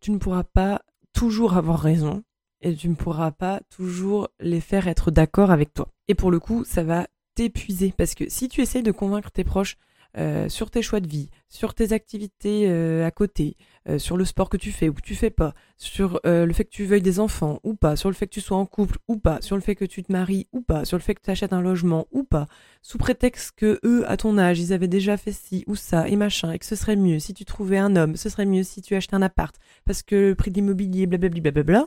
Tu 0.00 0.10
ne 0.10 0.18
pourras 0.18 0.44
pas 0.44 0.82
toujours 1.12 1.56
avoir 1.56 1.78
raison 1.78 2.24
et 2.60 2.74
tu 2.74 2.88
ne 2.88 2.94
pourras 2.94 3.30
pas 3.30 3.60
toujours 3.70 4.28
les 4.40 4.60
faire 4.60 4.88
être 4.88 5.12
d'accord 5.12 5.52
avec 5.52 5.72
toi. 5.72 5.88
Et 6.08 6.14
pour 6.14 6.32
le 6.32 6.40
coup, 6.40 6.64
ça 6.64 6.82
va 6.82 7.06
t'épuiser 7.36 7.94
parce 7.96 8.14
que 8.14 8.28
si 8.28 8.48
tu 8.48 8.60
essayes 8.60 8.82
de 8.82 8.92
convaincre 8.92 9.30
tes 9.30 9.44
proches 9.44 9.76
euh, 10.18 10.48
sur 10.50 10.70
tes 10.70 10.82
choix 10.82 11.00
de 11.00 11.08
vie, 11.08 11.30
sur 11.48 11.72
tes 11.74 11.92
activités 11.92 12.68
euh, 12.68 13.06
à 13.06 13.10
côté, 13.10 13.56
euh, 13.88 13.98
sur 13.98 14.18
le 14.18 14.26
sport 14.26 14.50
que 14.50 14.58
tu 14.58 14.70
fais 14.70 14.90
ou 14.90 14.92
que 14.92 15.00
tu 15.00 15.14
fais 15.14 15.30
pas, 15.30 15.54
sur 15.78 16.20
le 16.24 16.52
fait 16.52 16.64
que 16.64 16.70
tu 16.70 16.84
veuilles 16.84 17.00
des 17.00 17.18
enfants 17.18 17.60
ou 17.64 17.74
pas, 17.74 17.96
sur 17.96 18.10
le 18.10 18.14
fait 18.14 18.26
que 18.26 18.34
tu 18.34 18.42
sois 18.42 18.58
en 18.58 18.66
couple 18.66 18.98
ou 19.08 19.16
pas, 19.16 19.40
sur 19.40 19.56
le 19.56 19.62
fait 19.62 19.74
que 19.74 19.86
tu 19.86 20.02
te 20.02 20.12
maries 20.12 20.48
ou 20.52 20.60
pas, 20.60 20.84
sur 20.84 20.98
le 20.98 21.02
fait 21.02 21.14
que 21.14 21.22
tu 21.22 21.30
achètes 21.30 21.54
un 21.54 21.62
logement 21.62 22.06
ou 22.10 22.24
pas, 22.24 22.46
sous 22.82 22.98
prétexte 22.98 23.52
que 23.56 23.80
eux, 23.84 24.04
à 24.06 24.18
ton 24.18 24.36
âge, 24.36 24.60
ils 24.60 24.74
avaient 24.74 24.86
déjà 24.86 25.16
fait 25.16 25.32
ci 25.32 25.64
ou 25.66 25.76
ça 25.76 26.06
et 26.08 26.16
machin, 26.16 26.52
et 26.52 26.58
que 26.58 26.66
ce 26.66 26.76
serait 26.76 26.96
mieux 26.96 27.18
si 27.18 27.32
tu 27.32 27.46
trouvais 27.46 27.78
un 27.78 27.96
homme, 27.96 28.16
ce 28.16 28.28
serait 28.28 28.46
mieux 28.46 28.64
si 28.64 28.82
tu 28.82 28.94
achetais 28.94 29.14
un 29.14 29.22
appart, 29.22 29.56
parce 29.86 30.02
que 30.02 30.14
le 30.14 30.34
prix 30.34 30.50
de 30.50 30.56
l'immobilier, 30.56 31.06
blablabla, 31.06 31.86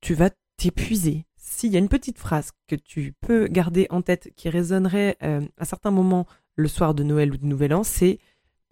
tu 0.00 0.14
vas 0.14 0.30
t'épuiser. 0.56 1.26
S'il 1.36 1.72
y 1.72 1.76
a 1.76 1.80
une 1.80 1.88
petite 1.88 2.18
phrase 2.18 2.50
que 2.66 2.76
tu 2.76 3.14
peux 3.20 3.46
garder 3.46 3.86
en 3.90 4.02
tête 4.02 4.30
qui 4.36 4.48
résonnerait 4.48 5.16
à 5.20 5.64
certains 5.64 5.90
moments 5.90 6.26
le 6.58 6.68
soir 6.68 6.92
de 6.92 7.04
Noël 7.04 7.32
ou 7.32 7.36
de 7.36 7.46
Nouvel 7.46 7.72
An, 7.72 7.84
c'est 7.84 8.18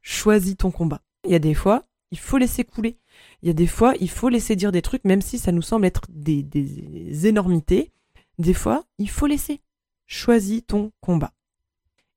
choisis 0.03 0.57
ton 0.57 0.72
combat. 0.72 1.03
Il 1.25 1.31
y 1.31 1.37
a 1.37 1.38
des 1.38 1.55
fois, 1.55 1.85
il 2.11 2.18
faut 2.18 2.37
laisser 2.37 2.64
couler. 2.64 2.99
Il 3.42 3.46
y 3.49 3.51
a 3.51 3.55
des 3.55 3.68
fois, 3.68 3.94
il 4.01 4.11
faut 4.11 4.29
laisser 4.29 4.57
dire 4.57 4.72
des 4.72 4.83
trucs, 4.83 5.05
même 5.05 5.22
si 5.22 5.38
ça 5.38 5.53
nous 5.53 5.62
semble 5.62 5.87
être 5.87 6.03
des, 6.09 7.27
énormités. 7.27 7.92
Des 8.38 8.55
fois, 8.55 8.85
il 8.99 9.09
faut 9.09 9.27
laisser. 9.27 9.61
Choisis 10.07 10.66
ton 10.66 10.90
combat. 11.01 11.33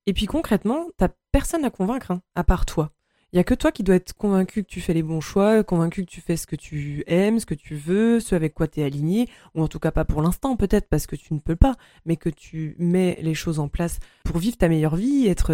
Et 0.08 0.14
puis 0.14 0.26
concrètement, 0.26 0.88
t'as 0.98 1.10
personne 1.32 1.64
à 1.64 1.70
convaincre, 1.70 2.12
hein, 2.12 2.22
à 2.34 2.44
part 2.44 2.66
toi. 2.66 2.92
Il 3.32 3.38
y 3.38 3.40
a 3.40 3.44
que 3.44 3.54
toi 3.54 3.72
qui 3.72 3.84
dois 3.84 3.94
être 3.94 4.14
convaincu 4.14 4.64
que 4.64 4.68
tu 4.68 4.82
fais 4.82 4.96
les 4.96 5.04
bons 5.04 5.22
choix, 5.22 5.64
convaincu 5.64 6.04
que 6.04 6.10
tu 6.10 6.20
fais 6.20 6.36
ce 6.36 6.48
que 6.48 6.56
tu 6.56 7.04
aimes, 7.06 7.40
ce 7.40 7.46
que 7.46 7.54
tu 7.54 7.76
veux, 7.76 8.20
ce 8.20 8.34
avec 8.34 8.56
quoi 8.56 8.68
tu 8.68 8.80
es 8.80 8.84
aligné, 8.84 9.30
ou 9.54 9.62
en 9.62 9.68
tout 9.68 9.78
cas 9.78 9.92
pas 9.92 10.04
pour 10.04 10.24
l'instant 10.24 10.56
peut-être 10.56 10.90
parce 10.90 11.06
que 11.06 11.16
tu 11.16 11.36
ne 11.36 11.40
peux 11.40 11.56
pas, 11.56 11.76
mais 12.06 12.16
que 12.16 12.30
tu 12.30 12.76
mets 12.80 13.20
les 13.22 13.36
choses 13.36 13.60
en 13.60 13.68
place 13.68 14.00
pour 14.26 14.40
vivre 14.40 14.58
ta 14.58 14.68
meilleure 14.68 14.96
vie, 14.96 15.28
être 15.28 15.54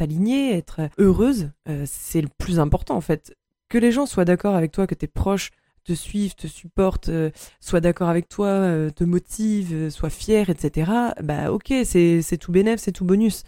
aligné, 0.00 0.56
être 0.56 0.88
heureuse, 0.98 1.52
euh, 1.68 1.84
c'est 1.86 2.20
le 2.20 2.28
plus 2.38 2.58
important 2.58 2.96
en 2.96 3.00
fait. 3.00 3.36
Que 3.68 3.78
les 3.78 3.92
gens 3.92 4.06
soient 4.06 4.24
d'accord 4.24 4.56
avec 4.56 4.72
toi, 4.72 4.88
que 4.88 4.96
tes 4.96 5.06
proches 5.06 5.52
te 5.84 5.92
suivent, 5.92 6.34
te 6.34 6.48
supportent, 6.48 7.08
euh, 7.08 7.30
soient 7.60 7.80
d'accord 7.80 8.08
avec 8.08 8.28
toi, 8.28 8.48
euh, 8.48 8.90
te 8.90 9.04
motivent, 9.04 9.90
soient 9.90 10.10
fiers, 10.10 10.50
etc. 10.50 10.90
Bah 11.22 11.52
ok, 11.52 11.72
c'est 11.84 12.38
tout 12.40 12.50
bénéf, 12.50 12.80
c'est 12.80 12.90
tout 12.90 13.04
bonus, 13.04 13.44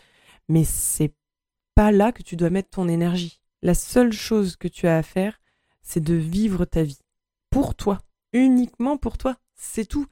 mais 0.48 0.62
c'est 0.62 1.12
pas 1.74 1.90
là 1.90 2.12
que 2.12 2.22
tu 2.22 2.36
dois 2.36 2.50
mettre 2.50 2.70
ton 2.70 2.86
énergie. 2.86 3.40
La 3.62 3.74
seule 3.74 4.12
chose 4.12 4.56
que 4.56 4.68
tu 4.68 4.86
as 4.86 4.96
à 4.96 5.02
faire, 5.02 5.40
c'est 5.82 6.02
de 6.02 6.14
vivre 6.14 6.64
ta 6.64 6.82
vie. 6.82 7.00
Pour 7.50 7.74
toi. 7.74 7.98
Uniquement 8.32 8.96
pour 8.96 9.18
toi. 9.18 9.36
C'est 9.54 9.86
tout. 9.86 10.06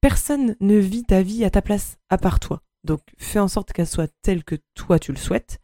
Personne 0.00 0.56
ne 0.60 0.76
vit 0.76 1.04
ta 1.04 1.22
vie 1.22 1.44
à 1.44 1.50
ta 1.50 1.62
place, 1.62 1.96
à 2.10 2.18
part 2.18 2.38
toi. 2.38 2.62
Donc 2.84 3.00
fais 3.18 3.40
en 3.40 3.48
sorte 3.48 3.72
qu'elle 3.72 3.86
soit 3.86 4.12
telle 4.22 4.44
que 4.44 4.56
toi 4.74 4.98
tu 4.98 5.10
le 5.10 5.18
souhaites, 5.18 5.58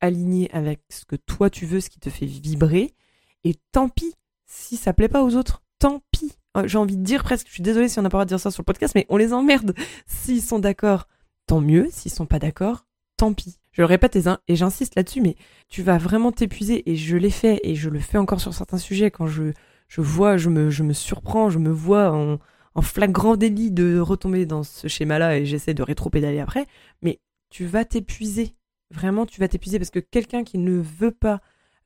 alignée 0.00 0.48
avec 0.52 0.80
ce 0.88 1.04
que 1.04 1.16
toi 1.16 1.50
tu 1.50 1.66
veux, 1.66 1.80
ce 1.80 1.90
qui 1.90 1.98
te 1.98 2.10
fait 2.10 2.26
vibrer. 2.26 2.94
Et 3.42 3.56
tant 3.72 3.88
pis 3.88 4.14
si 4.46 4.76
ça 4.76 4.92
plaît 4.92 5.08
pas 5.08 5.24
aux 5.24 5.34
autres. 5.34 5.62
Tant 5.78 6.02
pis. 6.10 6.32
Euh, 6.56 6.66
j'ai 6.66 6.78
envie 6.78 6.96
de 6.96 7.02
dire 7.02 7.22
presque, 7.22 7.48
je 7.48 7.54
suis 7.54 7.62
désolée 7.62 7.88
si 7.88 7.98
on 7.98 8.02
n'a 8.02 8.10
pas 8.10 8.18
le 8.18 8.20
droit 8.20 8.24
de 8.26 8.28
dire 8.30 8.40
ça 8.40 8.50
sur 8.50 8.62
le 8.62 8.66
podcast, 8.66 8.94
mais 8.94 9.06
on 9.08 9.16
les 9.16 9.32
emmerde. 9.32 9.74
S'ils 10.06 10.42
sont 10.42 10.58
d'accord, 10.58 11.08
tant 11.46 11.60
mieux. 11.60 11.88
S'ils 11.90 12.10
sont 12.10 12.26
pas 12.26 12.38
d'accord, 12.38 12.86
tant 13.16 13.32
pis. 13.32 13.59
Je 13.72 13.82
le 13.82 13.86
répète 13.86 14.16
et 14.16 14.56
j'insiste 14.56 14.96
là-dessus, 14.96 15.20
mais 15.20 15.36
tu 15.68 15.82
vas 15.82 15.98
vraiment 15.98 16.32
t'épuiser 16.32 16.90
et 16.90 16.96
je 16.96 17.16
l'ai 17.16 17.30
fait 17.30 17.60
et 17.62 17.76
je 17.76 17.88
le 17.88 18.00
fais 18.00 18.18
encore 18.18 18.40
sur 18.40 18.52
certains 18.52 18.78
sujets 18.78 19.10
quand 19.10 19.28
je, 19.28 19.52
je 19.88 20.00
vois, 20.00 20.36
je 20.36 20.48
me, 20.48 20.92
surprends, 20.92 21.50
je 21.50 21.58
me 21.58 21.70
vois 21.70 22.10
en, 22.10 22.38
en 22.74 22.82
flagrant 22.82 23.36
délit 23.36 23.70
de 23.70 24.00
retomber 24.00 24.44
dans 24.44 24.64
ce 24.64 24.88
schéma-là 24.88 25.38
et 25.38 25.46
j'essaie 25.46 25.74
de 25.74 25.84
rétro-pédaler 25.84 26.40
après, 26.40 26.66
mais 27.02 27.20
tu 27.48 27.64
vas 27.66 27.84
t'épuiser. 27.84 28.54
Vraiment, 28.90 29.24
tu 29.24 29.40
vas 29.40 29.46
t'épuiser 29.46 29.78
parce 29.78 29.90
que 29.90 30.00
quelqu'un 30.00 30.42
qui 30.42 30.58
ne 30.58 30.80
veut 30.80 31.12
pas 31.12 31.40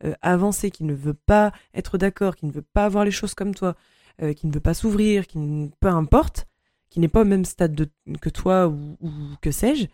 euh, 0.04 0.14
avancer, 0.22 0.70
qui 0.70 0.84
ne 0.84 0.94
veut 0.94 1.14
pas 1.14 1.52
être 1.74 1.98
d'accord, 1.98 2.34
qui 2.34 2.46
ne 2.46 2.52
veut 2.52 2.62
pas 2.62 2.86
avoir 2.86 3.04
les 3.04 3.10
choses 3.10 3.34
comme 3.34 3.54
toi, 3.54 3.76
euh, 4.22 4.32
qui 4.32 4.46
ne 4.46 4.52
veut 4.52 4.60
pas 4.60 4.72
s'ouvrir, 4.72 5.26
qui 5.26 5.38
ne, 5.38 5.68
peu 5.80 5.88
importe, 5.88 6.46
qui 6.88 6.98
n'est 6.98 7.08
pas 7.08 7.22
au 7.22 7.26
même 7.26 7.44
stade 7.44 7.74
de, 7.74 7.90
que 8.22 8.30
toi 8.30 8.68
ou 8.68 8.96
que 9.42 9.50
sais-je, 9.50 9.86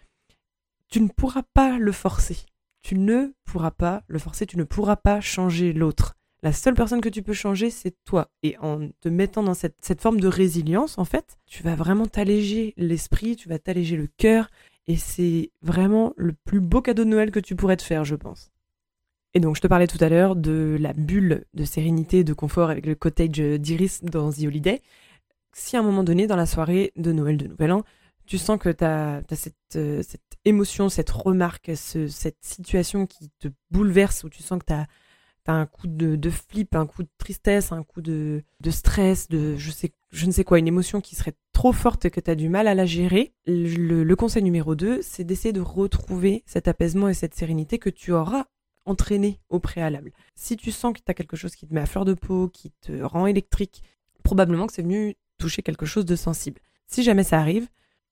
tu 0.90 1.00
ne 1.00 1.08
pourras 1.08 1.44
pas 1.54 1.78
le 1.78 1.92
forcer. 1.92 2.36
Tu 2.82 2.96
ne 2.96 3.32
pourras 3.44 3.70
pas 3.70 4.02
le 4.08 4.18
forcer, 4.18 4.46
tu 4.46 4.56
ne 4.56 4.64
pourras 4.64 4.96
pas 4.96 5.20
changer 5.20 5.72
l'autre. 5.72 6.16
La 6.42 6.52
seule 6.52 6.74
personne 6.74 7.02
que 7.02 7.10
tu 7.10 7.22
peux 7.22 7.34
changer, 7.34 7.68
c'est 7.68 7.94
toi. 8.04 8.30
Et 8.42 8.56
en 8.58 8.88
te 9.00 9.08
mettant 9.08 9.42
dans 9.42 9.54
cette, 9.54 10.00
forme 10.00 10.20
de 10.20 10.28
résilience, 10.28 10.96
en 10.98 11.04
fait, 11.04 11.38
tu 11.46 11.62
vas 11.62 11.74
vraiment 11.74 12.06
t'alléger 12.06 12.72
l'esprit, 12.78 13.36
tu 13.36 13.48
vas 13.48 13.58
t'alléger 13.58 13.96
le 13.96 14.08
cœur. 14.16 14.50
Et 14.86 14.96
c'est 14.96 15.50
vraiment 15.60 16.14
le 16.16 16.32
plus 16.32 16.60
beau 16.60 16.80
cadeau 16.80 17.04
de 17.04 17.10
Noël 17.10 17.30
que 17.30 17.40
tu 17.40 17.54
pourrais 17.54 17.76
te 17.76 17.82
faire, 17.82 18.04
je 18.04 18.16
pense. 18.16 18.50
Et 19.34 19.40
donc, 19.40 19.54
je 19.54 19.60
te 19.60 19.66
parlais 19.66 19.86
tout 19.86 20.02
à 20.02 20.08
l'heure 20.08 20.34
de 20.34 20.78
la 20.80 20.94
bulle 20.94 21.44
de 21.54 21.64
sérénité, 21.64 22.24
de 22.24 22.32
confort 22.32 22.70
avec 22.70 22.86
le 22.86 22.94
cottage 22.94 23.28
d'Iris 23.28 24.02
dans 24.02 24.32
The 24.32 24.44
Holiday. 24.44 24.80
Si 25.52 25.76
à 25.76 25.80
un 25.80 25.82
moment 25.82 26.02
donné, 26.02 26.26
dans 26.26 26.36
la 26.36 26.46
soirée 26.46 26.92
de 26.96 27.12
Noël, 27.12 27.36
de 27.36 27.46
Nouvel 27.46 27.72
An, 27.72 27.84
tu 28.30 28.38
sens 28.38 28.60
que 28.60 28.68
tu 28.68 28.84
as, 28.84 29.22
cette, 29.34 29.56
euh, 29.74 30.02
émotion, 30.44 30.88
cette 30.88 31.10
remarque, 31.10 31.72
cette 31.74 32.38
situation 32.42 33.04
qui 33.04 33.28
te 33.40 33.48
bouleverse, 33.72 34.22
où 34.22 34.28
tu 34.28 34.40
sens 34.40 34.60
que 34.60 34.66
tu 34.66 34.72
as, 34.72 34.86
un 35.48 35.66
coup 35.66 35.88
de, 35.88 36.30
flip, 36.30 36.76
un 36.76 36.86
coup 36.86 37.02
de 37.02 37.08
tristesse, 37.18 37.72
un 37.72 37.82
coup 37.82 38.00
de, 38.00 38.44
stress, 38.68 39.26
de 39.28 39.56
je, 39.56 39.72
sais, 39.72 39.92
je 40.12 40.26
ne 40.26 40.30
sais 40.30 40.44
quoi, 40.44 40.60
une 40.60 40.68
émotion 40.68 41.00
qui 41.00 41.16
serait 41.16 41.34
trop 41.52 41.72
forte 41.72 42.04
et 42.04 42.12
que 42.12 42.20
tu 42.20 42.30
as 42.30 42.36
du 42.36 42.48
mal 42.48 42.68
à 42.68 42.76
la 42.76 42.86
gérer, 42.86 43.34
le, 43.46 44.14
conseil 44.14 44.44
numéro 44.44 44.76
2, 44.76 45.02
c'est 45.02 45.24
d'essayer 45.24 45.52
de 45.52 45.60
retrouver 45.60 46.44
cet 46.46 46.68
apaisement 46.68 47.08
et 47.08 47.14
cette 47.14 47.34
sérénité 47.34 47.80
que 47.80 47.90
tu 47.90 48.12
auras 48.12 48.44
entraîné 48.84 49.40
au 49.48 49.58
préalable. 49.58 50.12
Si 50.36 50.56
tu 50.56 50.70
sens 50.70 50.92
que 50.92 51.00
tu 51.04 51.10
as 51.10 51.14
quelque 51.14 51.36
chose 51.36 51.56
qui 51.56 51.66
te 51.66 51.74
met 51.74 51.80
à 51.80 51.86
fleur 51.86 52.04
de 52.04 52.14
peau, 52.14 52.48
qui 52.48 52.70
te 52.80 53.02
rend 53.02 53.26
électrique, 53.26 53.82
probablement 54.22 54.68
que 54.68 54.72
c'est 54.72 54.82
venu 54.82 55.16
toucher 55.36 55.62
quelque 55.62 55.84
chose 55.84 56.04
de 56.04 56.14
sensible. 56.14 56.60
Si 56.86 57.02
jamais 57.02 57.24
ça 57.24 57.40
arrive, 57.40 57.66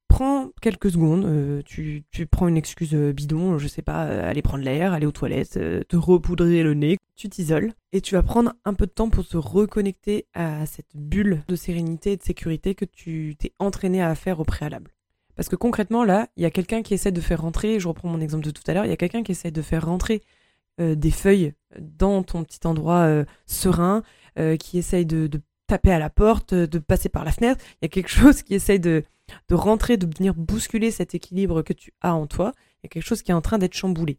prends 0.09 0.51
quelques 0.61 0.91
secondes, 0.91 1.25
euh, 1.25 1.63
tu, 1.65 2.05
prends 2.31 2.49
une 2.49 2.57
excuse 2.57 2.95
euh, 2.95 3.13
bidon, 3.13 3.59
je 3.59 3.69
sais 3.69 3.83
pas, 3.83 4.07
euh, 4.07 4.29
aller 4.29 4.43
prendre 4.43 4.65
l'air, 4.65 4.93
aller 4.93 5.07
aux 5.07 5.13
toilettes, 5.13 5.59
te 5.89 5.97
repoudrer 5.97 6.63
le 6.63 6.75
nez, 6.75 6.99
tu 7.15 7.29
t'isoles 7.29 7.73
et 7.93 8.01
tu 8.01 8.15
vas 8.15 8.23
prendre 8.23 8.53
un 8.65 8.75
peu 8.75 8.87
de 8.87 8.91
temps 8.91 9.11
pour 9.11 9.27
te 9.27 9.37
reconnecter 9.37 10.27
à 10.35 10.67
cette 10.67 10.97
bulle 10.97 11.43
de 11.47 11.57
sérénité 11.57 12.13
et 12.13 12.17
de 12.17 12.23
sécurité 12.23 12.75
que 12.75 12.85
tu 12.85 13.37
t'es 13.39 13.53
entraîné 13.59 14.03
à 14.03 14.15
faire 14.15 14.41
au 14.41 14.45
préalable. 14.45 14.91
Parce 15.37 15.49
que 15.49 15.57
concrètement, 15.57 16.03
là, 16.03 16.29
il 16.37 16.43
y 16.43 16.47
a 16.47 16.51
quelqu'un 16.51 16.83
qui 16.83 16.95
essaie 16.95 17.13
de 17.13 17.21
faire 17.21 17.43
rentrer, 17.43 17.79
je 17.79 17.87
reprends 17.87 18.09
mon 18.09 18.21
exemple 18.21 18.45
de 18.45 18.51
tout 18.51 18.65
à 18.67 18.75
l'heure, 18.75 18.85
il 18.85 18.91
y 18.91 18.93
a 18.93 18.97
quelqu'un 18.97 19.23
qui 19.23 19.33
essaie 19.33 19.53
de 19.53 19.63
faire 19.63 19.87
rentrer 19.87 20.23
des 20.79 21.11
feuilles 21.11 21.55
dans 21.81 22.23
ton 22.23 22.45
petit 22.45 22.65
endroit 22.65 23.25
serein, 23.47 24.03
qui 24.61 24.79
essaye 24.79 25.07
de, 25.07 25.29
taper 25.69 25.93
à 25.93 26.01
la 26.01 26.11
porte, 26.11 26.53
de 26.55 26.79
passer 26.79 27.09
par 27.09 27.25
la 27.25 27.31
fenêtre. 27.31 27.65
Il 27.75 27.85
y 27.85 27.87
a 27.87 27.89
quelque 27.89 28.09
chose 28.11 28.43
qui 28.43 28.55
essaye 28.55 28.81
de, 28.81 29.05
de 29.49 29.55
rentrer, 29.55 29.97
de 29.97 30.07
venir 30.07 30.35
bousculer 30.35 30.91
cet 30.91 31.15
équilibre 31.15 31.63
que 31.63 31.73
tu 31.73 31.93
as 32.01 32.15
en 32.15 32.27
toi. 32.27 32.53
Il 32.57 32.81
y 32.85 32.87
a 32.87 32.89
quelque 32.89 33.07
chose 33.07 33.23
qui 33.23 33.31
est 33.31 33.35
en 33.35 33.41
train 33.41 33.59
d'être 33.59 33.75
chamboulé. 33.75 34.19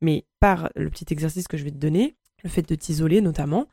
Mais 0.00 0.24
par 0.40 0.70
le 0.74 0.88
petit 0.90 1.06
exercice 1.10 1.48
que 1.48 1.56
je 1.56 1.64
vais 1.64 1.70
te 1.70 1.76
donner, 1.76 2.16
le 2.42 2.50
fait 2.50 2.66
de 2.66 2.74
t'isoler 2.74 3.20
notamment, 3.20 3.68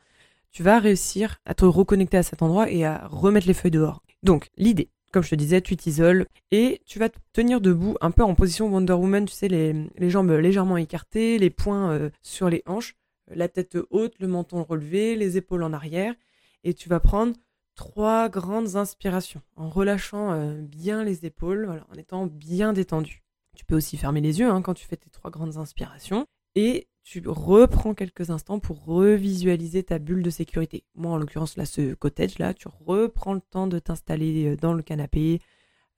tu 0.51 0.63
vas 0.63 0.79
réussir 0.79 1.37
à 1.45 1.53
te 1.53 1.65
reconnecter 1.65 2.17
à 2.17 2.23
cet 2.23 2.41
endroit 2.41 2.69
et 2.69 2.85
à 2.85 3.07
remettre 3.07 3.47
les 3.47 3.53
feuilles 3.53 3.71
dehors. 3.71 4.03
Donc, 4.23 4.49
l'idée, 4.57 4.89
comme 5.11 5.23
je 5.23 5.29
te 5.29 5.35
disais, 5.35 5.61
tu 5.61 5.75
t'isoles 5.75 6.25
et 6.51 6.81
tu 6.85 6.99
vas 6.99 7.09
te 7.09 7.17
tenir 7.33 7.61
debout 7.61 7.95
un 8.01 8.11
peu 8.11 8.23
en 8.23 8.35
position 8.35 8.67
Wonder 8.67 8.93
Woman, 8.93 9.25
tu 9.25 9.33
sais, 9.33 9.47
les, 9.47 10.09
jambes 10.09 10.31
légèrement 10.31 10.77
écartées, 10.77 11.37
les 11.37 11.49
poings 11.49 11.91
euh, 11.91 12.09
sur 12.21 12.49
les 12.49 12.63
hanches, 12.65 12.95
la 13.33 13.47
tête 13.47 13.77
haute, 13.89 14.13
le 14.19 14.27
menton 14.27 14.63
relevé, 14.63 15.15
les 15.15 15.37
épaules 15.37 15.63
en 15.63 15.73
arrière. 15.73 16.13
Et 16.63 16.73
tu 16.73 16.89
vas 16.89 16.99
prendre 16.99 17.33
trois 17.75 18.29
grandes 18.29 18.75
inspirations 18.75 19.41
en 19.55 19.69
relâchant 19.69 20.31
euh, 20.33 20.61
bien 20.61 21.03
les 21.03 21.25
épaules, 21.25 21.83
en 21.91 21.97
étant 21.97 22.27
bien 22.27 22.73
détendu. 22.73 23.23
Tu 23.55 23.65
peux 23.65 23.75
aussi 23.75 23.97
fermer 23.97 24.21
les 24.21 24.39
yeux 24.39 24.49
hein, 24.49 24.61
quand 24.61 24.73
tu 24.73 24.85
fais 24.85 24.97
tes 24.97 25.09
trois 25.09 25.31
grandes 25.31 25.57
inspirations 25.57 26.25
et 26.55 26.87
tu 27.03 27.23
reprends 27.25 27.93
quelques 27.93 28.29
instants 28.29 28.59
pour 28.59 28.85
revisualiser 28.85 29.83
ta 29.83 29.97
bulle 29.97 30.21
de 30.21 30.29
sécurité. 30.29 30.83
Moi, 30.95 31.11
en 31.11 31.17
l'occurrence, 31.17 31.57
là, 31.57 31.65
ce 31.65 31.93
cottage, 31.95 32.37
là, 32.37 32.53
tu 32.53 32.67
reprends 32.67 33.33
le 33.33 33.41
temps 33.41 33.67
de 33.67 33.79
t'installer 33.79 34.45
euh, 34.45 34.57
dans 34.57 34.73
le 34.73 34.83
canapé, 34.83 35.41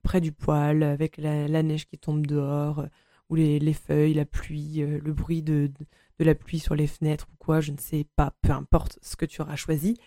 près 0.04 0.22
du 0.22 0.32
poêle, 0.32 0.84
avec 0.84 1.18
la, 1.18 1.64
neige 1.64 1.88
qui 1.88 1.98
tombe 1.98 2.26
dehors, 2.26 2.80
euh, 2.80 2.88
ou 3.30 3.36
les, 3.36 3.74
feuilles, 3.74 4.14
la 4.14 4.26
pluie, 4.26 4.86
le 4.86 5.14
bruit 5.14 5.42
de, 5.42 5.72
de 6.20 6.26
la 6.26 6.36
pluie 6.36 6.60
sur 6.60 6.76
les 6.76 6.88
fenêtres 6.88 7.28
ou 7.34 7.36
quoi, 7.38 7.62
je 7.62 7.72
ne 7.72 7.78
sais 7.78 8.06
pas, 8.16 8.34
peu 8.42 8.52
importe 8.52 9.00
ce 9.02 9.16
que 9.16 9.26
tu 9.26 9.42
auras 9.42 9.56
choisi. 9.56 9.98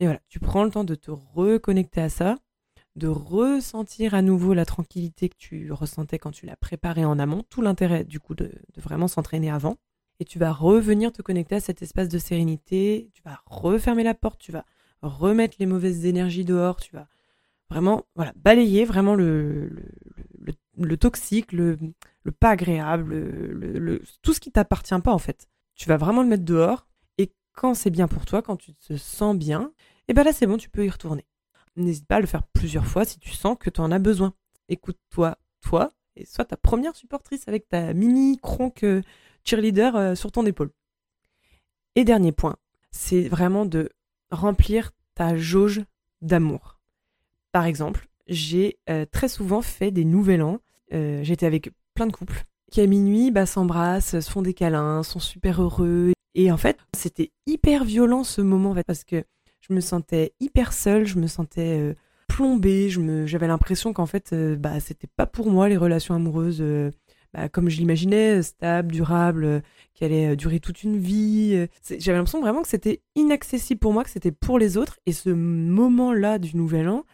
Et 0.00 0.06
voilà, 0.06 0.20
tu 0.28 0.40
prends 0.40 0.64
le 0.64 0.70
temps 0.70 0.84
de 0.84 0.94
te 0.94 1.10
reconnecter 1.10 2.00
à 2.00 2.08
ça, 2.08 2.36
de 2.96 3.08
ressentir 3.08 4.14
à 4.14 4.22
nouveau 4.22 4.54
la 4.54 4.64
tranquillité 4.64 5.28
que 5.28 5.36
tu 5.36 5.72
ressentais 5.72 6.18
quand 6.18 6.30
tu 6.30 6.46
l'as 6.46 6.56
préparé 6.56 7.04
en 7.04 7.18
amont, 7.18 7.44
tout 7.48 7.62
l'intérêt 7.62 8.04
du 8.04 8.20
coup 8.20 8.34
de, 8.34 8.52
vraiment 8.76 9.08
s'entraîner 9.08 9.50
avant. 9.50 9.76
Et 10.20 10.24
tu 10.24 10.38
vas 10.38 10.52
revenir 10.52 11.10
te 11.12 11.22
connecter 11.22 11.56
à 11.56 11.60
cet 11.60 11.82
espace 11.82 12.08
de 12.08 12.18
sérénité, 12.18 13.10
tu 13.14 13.22
vas 13.22 13.42
refermer 13.46 14.04
la 14.04 14.14
porte, 14.14 14.40
tu 14.40 14.52
vas 14.52 14.64
remettre 15.02 15.56
les 15.58 15.66
mauvaises 15.66 16.06
énergies 16.06 16.44
dehors, 16.44 16.76
tu 16.80 16.94
vas 16.94 17.08
vraiment 17.68 18.04
voilà, 18.14 18.32
balayer 18.36 18.84
vraiment 18.84 19.16
le, 19.16 19.70
le, 20.78 20.96
toxique, 20.96 21.52
le, 21.52 21.78
pas 22.38 22.50
agréable, 22.50 23.14
le, 23.14 24.02
tout 24.22 24.32
ce 24.32 24.40
qui 24.40 24.52
t'appartient 24.52 24.98
pas 25.02 25.12
en 25.12 25.18
fait. 25.18 25.48
Tu 25.74 25.88
vas 25.88 25.96
vraiment 25.96 26.22
le 26.22 26.28
mettre 26.28 26.44
dehors 26.44 26.86
quand 27.54 27.74
c'est 27.74 27.90
bien 27.90 28.08
pour 28.08 28.26
toi, 28.26 28.42
quand 28.42 28.56
tu 28.56 28.74
te 28.74 28.96
sens 28.96 29.36
bien, 29.36 29.72
et 29.72 30.08
eh 30.08 30.14
bien 30.14 30.24
là 30.24 30.32
c'est 30.32 30.46
bon, 30.46 30.56
tu 30.56 30.68
peux 30.68 30.84
y 30.84 30.90
retourner. 30.90 31.24
N'hésite 31.76 32.06
pas 32.06 32.16
à 32.16 32.20
le 32.20 32.26
faire 32.26 32.42
plusieurs 32.42 32.86
fois 32.86 33.04
si 33.04 33.18
tu 33.18 33.30
sens 33.30 33.56
que 33.58 33.70
tu 33.70 33.80
en 33.80 33.90
as 33.90 33.98
besoin. 33.98 34.34
Écoute-toi, 34.68 35.38
toi, 35.60 35.92
et 36.16 36.24
sois 36.24 36.44
ta 36.44 36.56
première 36.56 36.94
supportrice 36.94 37.48
avec 37.48 37.68
ta 37.68 37.92
mini 37.94 38.38
cronque 38.38 38.84
euh, 38.84 39.02
cheerleader 39.44 39.96
euh, 39.96 40.14
sur 40.14 40.30
ton 40.30 40.46
épaule. 40.46 40.70
Et 41.96 42.04
dernier 42.04 42.32
point, 42.32 42.56
c'est 42.90 43.28
vraiment 43.28 43.66
de 43.66 43.90
remplir 44.30 44.90
ta 45.14 45.36
jauge 45.36 45.82
d'amour. 46.22 46.80
Par 47.52 47.64
exemple, 47.66 48.08
j'ai 48.26 48.78
euh, 48.88 49.06
très 49.10 49.28
souvent 49.28 49.62
fait 49.62 49.90
des 49.90 50.04
nouvel 50.04 50.42
an. 50.42 50.58
J'étais 50.90 51.46
avec 51.46 51.72
plein 51.94 52.06
de 52.06 52.12
couples 52.12 52.44
qui 52.70 52.80
à 52.80 52.86
minuit 52.86 53.32
bah, 53.32 53.46
s'embrassent, 53.46 54.20
se 54.20 54.30
font 54.30 54.42
des 54.42 54.54
câlins, 54.54 55.02
sont 55.02 55.18
super 55.18 55.60
heureux 55.60 56.12
et 56.34 56.50
en 56.50 56.56
fait, 56.56 56.78
c'était 56.96 57.30
hyper 57.46 57.84
violent 57.84 58.24
ce 58.24 58.40
moment, 58.40 58.74
parce 58.86 59.04
que 59.04 59.24
je 59.60 59.72
me 59.72 59.80
sentais 59.80 60.32
hyper 60.40 60.72
seule, 60.72 61.06
je 61.06 61.18
me 61.18 61.26
sentais 61.26 61.78
euh, 61.78 61.94
plombée, 62.28 62.90
j'avais 63.26 63.46
l'impression 63.46 63.92
qu'en 63.92 64.06
fait, 64.06 64.32
euh, 64.32 64.56
bah, 64.56 64.80
c'était 64.80 65.08
pas 65.16 65.26
pour 65.26 65.50
moi 65.50 65.68
les 65.68 65.76
relations 65.76 66.14
amoureuses, 66.14 66.58
euh, 66.60 66.90
bah, 67.32 67.48
comme 67.48 67.68
je 67.68 67.78
l'imaginais, 67.78 68.42
stables, 68.42 68.92
durables, 68.92 69.62
qui 69.94 70.04
allaient 70.04 70.36
durer 70.36 70.60
toute 70.60 70.82
une 70.82 70.98
vie. 70.98 71.66
J'avais 71.98 72.18
l'impression 72.18 72.40
vraiment 72.40 72.62
que 72.62 72.68
c'était 72.68 73.00
inaccessible 73.14 73.80
pour 73.80 73.92
moi, 73.92 74.04
que 74.04 74.10
c'était 74.10 74.32
pour 74.32 74.58
les 74.58 74.76
autres. 74.76 74.98
Et 75.06 75.12
ce 75.12 75.30
moment-là 75.30 76.38
du 76.38 76.56
Nouvel 76.56 76.88
An, 76.88 77.04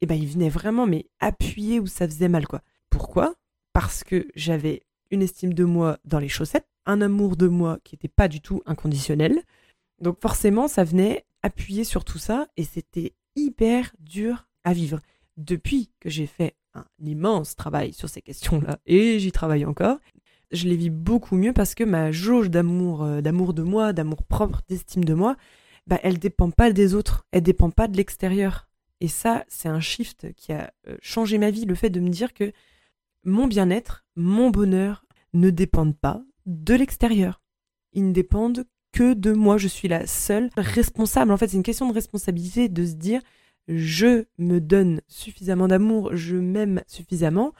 eh 0.00 0.06
ben, 0.06 0.14
il 0.14 0.26
venait 0.26 0.48
vraiment 0.48 0.86
mais 0.86 1.06
appuyer 1.20 1.78
où 1.78 1.86
ça 1.86 2.06
faisait 2.06 2.28
mal, 2.28 2.46
quoi. 2.46 2.62
Pourquoi? 2.90 3.34
Parce 3.72 4.02
que 4.02 4.26
j'avais 4.34 4.82
une 5.10 5.22
estime 5.22 5.54
de 5.54 5.64
moi 5.64 5.98
dans 6.04 6.18
les 6.18 6.28
chaussettes, 6.28 6.66
un 6.86 7.00
amour 7.00 7.36
de 7.36 7.48
moi 7.48 7.78
qui 7.84 7.94
n'était 7.94 8.08
pas 8.08 8.28
du 8.28 8.40
tout 8.40 8.62
inconditionnel. 8.66 9.42
Donc 10.00 10.20
forcément, 10.20 10.68
ça 10.68 10.84
venait 10.84 11.24
appuyer 11.42 11.84
sur 11.84 12.04
tout 12.04 12.18
ça 12.18 12.48
et 12.56 12.64
c'était 12.64 13.14
hyper 13.36 13.92
dur 13.98 14.48
à 14.64 14.72
vivre. 14.72 15.00
Depuis 15.36 15.90
que 16.00 16.10
j'ai 16.10 16.26
fait 16.26 16.56
un 16.74 16.84
immense 17.00 17.56
travail 17.56 17.92
sur 17.92 18.08
ces 18.08 18.22
questions-là, 18.22 18.78
et 18.86 19.18
j'y 19.18 19.32
travaille 19.32 19.64
encore, 19.64 19.98
je 20.52 20.68
les 20.68 20.76
vis 20.76 20.90
beaucoup 20.90 21.36
mieux 21.36 21.52
parce 21.52 21.74
que 21.74 21.84
ma 21.84 22.12
jauge 22.12 22.50
d'amour, 22.50 23.02
euh, 23.02 23.20
d'amour 23.20 23.54
de 23.54 23.62
moi, 23.62 23.92
d'amour 23.92 24.22
propre, 24.22 24.60
d'estime 24.68 25.04
de 25.04 25.14
moi, 25.14 25.36
bah, 25.86 25.98
elle 26.02 26.18
dépend 26.18 26.50
pas 26.50 26.72
des 26.72 26.94
autres, 26.94 27.26
elle 27.32 27.42
dépend 27.42 27.70
pas 27.70 27.88
de 27.88 27.96
l'extérieur. 27.96 28.68
Et 29.00 29.08
ça, 29.08 29.44
c'est 29.48 29.68
un 29.68 29.80
shift 29.80 30.32
qui 30.34 30.52
a 30.52 30.72
euh, 30.86 30.96
changé 31.00 31.38
ma 31.38 31.50
vie, 31.50 31.64
le 31.64 31.74
fait 31.74 31.90
de 31.90 32.00
me 32.00 32.10
dire 32.10 32.34
que 32.34 32.52
mon 33.24 33.46
bien-être, 33.46 34.04
mon 34.14 34.50
bonheur 34.50 35.04
ne 35.32 35.50
dépendent 35.50 35.96
pas 35.96 36.22
de 36.46 36.74
l'extérieur. 36.74 37.40
Ils 37.92 38.08
ne 38.08 38.12
dépendent 38.12 38.64
que 38.92 39.14
de 39.14 39.32
moi. 39.32 39.58
Je 39.58 39.68
suis 39.68 39.88
la 39.88 40.06
seule 40.06 40.50
responsable. 40.56 41.32
En 41.32 41.36
fait, 41.36 41.48
c'est 41.48 41.56
une 41.56 41.62
question 41.62 41.88
de 41.88 41.94
responsabilité 41.94 42.68
de 42.68 42.84
se 42.84 42.94
dire 42.94 43.20
je 43.68 44.24
me 44.38 44.58
donne 44.58 45.00
suffisamment 45.08 45.68
d'amour, 45.68 46.16
je 46.16 46.36
m'aime 46.36 46.82
suffisamment 46.86 47.52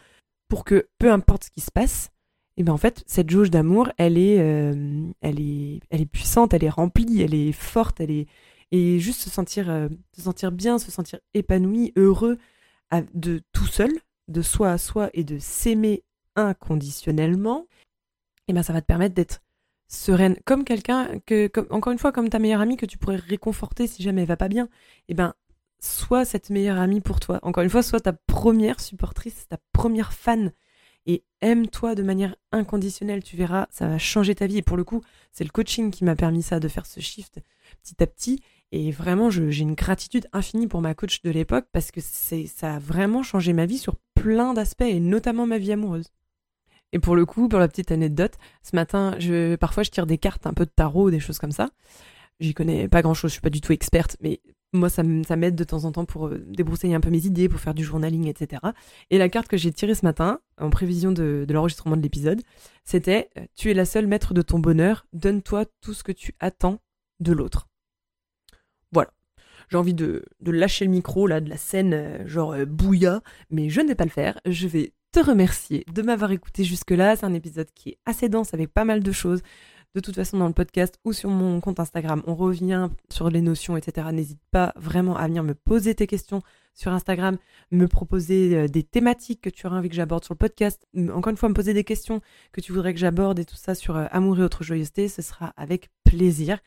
pour 0.49 0.65
que 0.65 0.89
peu 0.99 1.11
importe 1.13 1.45
ce 1.45 1.51
qui 1.51 1.61
se 1.61 1.71
passe, 1.71 2.11
et 2.57 2.65
ben 2.65 2.73
en 2.73 2.77
fait 2.77 3.05
cette 3.07 3.31
jauge 3.31 3.51
d'amour, 3.51 3.91
elle 3.99 4.19
est, 4.19 4.41
euh, 4.41 5.11
elle 5.21 5.41
est, 5.41 5.81
elle 5.91 6.01
est 6.01 6.07
puissante, 6.07 6.55
elle 6.55 6.65
est 6.65 6.71
remplie, 6.71 7.23
elle 7.23 7.35
est 7.35 7.53
forte, 7.53 8.01
elle 8.01 8.11
est 8.11 8.27
et 8.73 8.99
juste 8.99 9.21
se 9.21 9.31
sentir, 9.31 9.71
euh, 9.71 9.89
se 10.17 10.23
sentir 10.23 10.51
bien, 10.51 10.79
se 10.79 10.91
sentir 10.91 11.21
épanoui, 11.35 11.93
heureux 11.97 12.39
de 13.15 13.41
tout 13.53 13.67
seul, 13.67 13.91
de 14.29 14.43
soi 14.43 14.73
à 14.73 14.79
soi 14.79 15.11
et 15.15 15.25
de 15.25 15.39
s'aimer 15.39 16.03
inconditionnellement, 16.37 17.67
et 18.53 18.55
ben 18.55 18.63
ça 18.63 18.75
va 18.75 18.83
te 18.83 18.87
permettre 18.87 19.15
d'être 19.15 19.41
sereine 19.89 20.37
comme 20.45 20.65
quelqu'un 20.65 21.09
que 21.25 21.51
encore 21.71 21.91
une 21.91 21.99
fois 21.99 22.13
comme 22.13 22.29
ta 22.29 22.39
meilleure 22.39 22.61
amie 22.61 22.77
que 22.77 22.85
tu 22.85 22.99
pourrais 22.99 23.17
réconforter 23.17 23.87
si 23.87 24.03
jamais 24.03 24.23
elle 24.23 24.29
va 24.29 24.37
pas 24.37 24.49
bien. 24.49 24.69
Et 25.09 25.15
ben 25.15 25.33
sois 25.81 26.27
cette 26.27 26.51
meilleure 26.51 26.79
amie 26.79 27.01
pour 27.01 27.19
toi. 27.19 27.39
Encore 27.43 27.65
une 27.65 27.71
fois 27.71 27.83
sois 27.83 28.01
ta 28.01 28.13
première 28.13 28.79
supportrice 28.81 29.49
ta 29.49 29.57
première 29.73 30.13
fan 30.13 30.53
et 31.07 31.25
aime-toi 31.41 31.95
de 31.95 32.03
manière 32.03 32.37
inconditionnelle. 32.53 33.25
Tu 33.25 33.39
verras 33.39 33.69
ça 33.71 33.89
va 33.89 33.97
changer 33.97 34.35
ta 34.35 34.47
vie. 34.47 34.59
Et 34.59 34.63
pour 34.63 34.77
le 34.77 34.85
coup 34.85 35.01
c'est 35.33 35.45
le 35.45 35.51
coaching 35.51 35.91
qui 35.91 36.05
m'a 36.05 36.15
permis 36.15 36.43
ça 36.43 36.61
de 36.61 36.69
faire 36.69 36.85
ce 36.85 37.01
shift 37.01 37.41
petit 37.83 38.03
à 38.03 38.07
petit. 38.07 38.43
Et 38.71 38.91
vraiment 38.91 39.31
j'ai 39.31 39.63
une 39.63 39.75
gratitude 39.75 40.29
infinie 40.35 40.67
pour 40.67 40.83
ma 40.83 40.93
coach 40.93 41.23
de 41.23 41.31
l'époque 41.31 41.69
parce 41.73 41.91
que 41.91 42.03
ça 42.03 42.75
a 42.75 42.79
vraiment 42.79 43.23
changé 43.23 43.55
ma 43.55 43.65
vie 43.65 43.79
sur 43.79 43.97
plein 44.15 44.53
d'aspects 44.53 44.83
et 44.83 45.01
notamment 45.01 45.47
ma 45.47 45.57
vie 45.57 45.73
amoureuse 45.73 46.11
et 46.93 46.99
pour 46.99 47.17
le 47.17 47.27
coup, 47.27 47.49
pour 47.49 47.59
la 47.59 47.69
petite 47.69 47.91
anecdote, 47.93 48.35
ce 48.63 48.77
matin, 48.77 49.15
je, 49.19 49.57
parfois 49.57 49.83
je 49.83 49.91
tire 49.91 50.07
des 50.07 50.19
cartes 50.19 50.47
un 50.47 50.55
peu 50.55 50.65
de 50.65 50.71
tarot, 50.71 51.11
des 51.11 51.21
choses 51.21 51.39
comme 51.39 51.53
ça. 51.53 51.71
J'y 52.41 52.55
connais 52.55 52.89
pas 52.89 53.03
grand 53.03 53.15
chose, 53.15 53.31
je 53.31 53.35
suis 53.35 53.41
pas 53.41 53.51
du 53.51 53.61
tout 53.61 53.73
experte, 53.73 54.17
mais 54.21 54.41
moi 54.73 54.89
ça 54.89 55.03
m'aide 55.03 55.55
de 55.55 55.65
temps 55.65 55.85
en 55.85 55.93
temps 55.93 56.05
pour 56.05 56.29
euh, 56.29 56.45
débroussailler 56.49 56.95
un 56.95 57.01
peu 57.01 57.11
mes 57.11 57.27
idées, 57.27 57.49
pour 57.49 57.61
faire 57.61 57.75
du 57.75 57.85
journaling, 57.85 58.27
etc. 58.27 58.63
Et 59.11 59.19
la 59.19 59.29
carte 59.29 59.49
que 59.49 59.57
j'ai 59.57 59.73
tirée 59.73 59.95
ce 59.95 60.05
matin, 60.05 60.41
en 60.59 60.71
prévision 60.71 61.13
de, 61.13 61.45
de 61.47 61.55
l'enregistrement 61.55 61.97
de 61.97 62.03
l'épisode, 62.03 62.43
c'était 62.85 63.31
euh, 63.39 63.43
Tu 63.55 63.71
es 63.71 63.75
la 63.75 63.85
seule 63.85 64.07
maître 64.07 64.35
de 64.35 64.43
ton 64.43 64.59
bonheur, 64.59 65.07
donne-toi 65.13 65.67
tout 65.81 65.95
ce 65.95 66.03
que 66.03 66.13
tu 66.13 66.35
attends 66.41 66.81
de 67.21 67.33
l'autre. 67.33 67.69
Voilà. 68.93 69.13
J'ai 69.71 69.79
envie 69.79 69.95
de, 69.95 70.25
lâcher 70.45 70.85
le 70.85 70.91
micro, 70.91 71.27
là, 71.27 71.41
de 71.41 71.49
la 71.49 71.57
scène, 71.57 71.95
euh, 71.95 72.27
genre 72.27 72.53
euh, 72.53 72.67
mais 73.51 73.71
je 73.71 73.81
ne 73.81 73.89
vais 73.89 73.95
pas 73.95 74.05
le 74.05 74.11
faire. 74.11 74.39
Je 74.45 74.69
vais 74.69 74.93
te 75.13 75.21
remercier 75.21 75.85
de 75.93 76.03
m'avoir 76.03 76.33
écouté 76.33 76.65
jusque-là. 76.65 77.17
C'est 77.17 77.27
un 77.27 77.35
épisode 77.35 77.69
qui 77.75 77.91
est 77.91 77.99
assez 78.07 78.29
dense 78.29 78.55
avec 78.55 78.73
pas 78.73 78.85
mal 78.85 79.03
de 79.03 79.13
choses. 79.13 79.43
De 79.95 80.01
toute 80.01 80.15
façon, 80.15 80.39
dans 80.39 80.47
le 80.47 80.55
podcast 80.55 80.99
ou 81.05 81.13
sur 81.13 81.29
mon 81.29 81.61
compte 81.61 81.79
Instagram, 81.79 82.23
on 82.27 82.35
revient 82.35 82.89
sur 83.11 83.29
les 83.29 83.43
notions, 83.43 83.77
etc. 83.77 84.09
N'hésite 84.11 84.41
pas 84.51 84.73
vraiment 84.75 85.17
à 85.19 85.27
venir 85.27 85.43
me 85.43 85.55
poser 85.55 85.95
tes 85.95 86.07
questions 86.07 86.41
sur 86.73 86.93
Instagram, 86.93 87.37
me 87.71 87.87
proposer 87.87 88.57
euh, 88.57 88.69
des 88.69 88.83
thématiques 88.83 89.43
que 89.43 89.51
tu 89.51 89.67
aurais 89.67 89.77
envie 89.77 89.91
que 89.91 89.95
j'aborde 89.95 90.25
sur 90.25 90.33
le 90.33 90.39
podcast. 90.39 90.87
Encore 90.97 91.31
une 91.31 91.37
fois, 91.37 91.51
me 91.51 91.55
poser 91.55 91.75
des 91.75 91.85
questions 91.85 92.23
que 92.53 92.63
tu 92.63 92.73
voudrais 92.73 92.95
que 92.95 93.01
j'aborde 93.01 93.39
et 93.39 93.45
tout 93.45 93.57
ça 93.57 93.75
sur 93.75 93.97
euh, 93.97 94.07
Amour 94.11 94.39
et 94.39 94.43
autre 94.43 94.65
joyeuseté. 94.65 95.09
Ce 95.09 95.21
sera 95.21 95.53
avec 95.59 95.91
plaisir. 96.05 96.59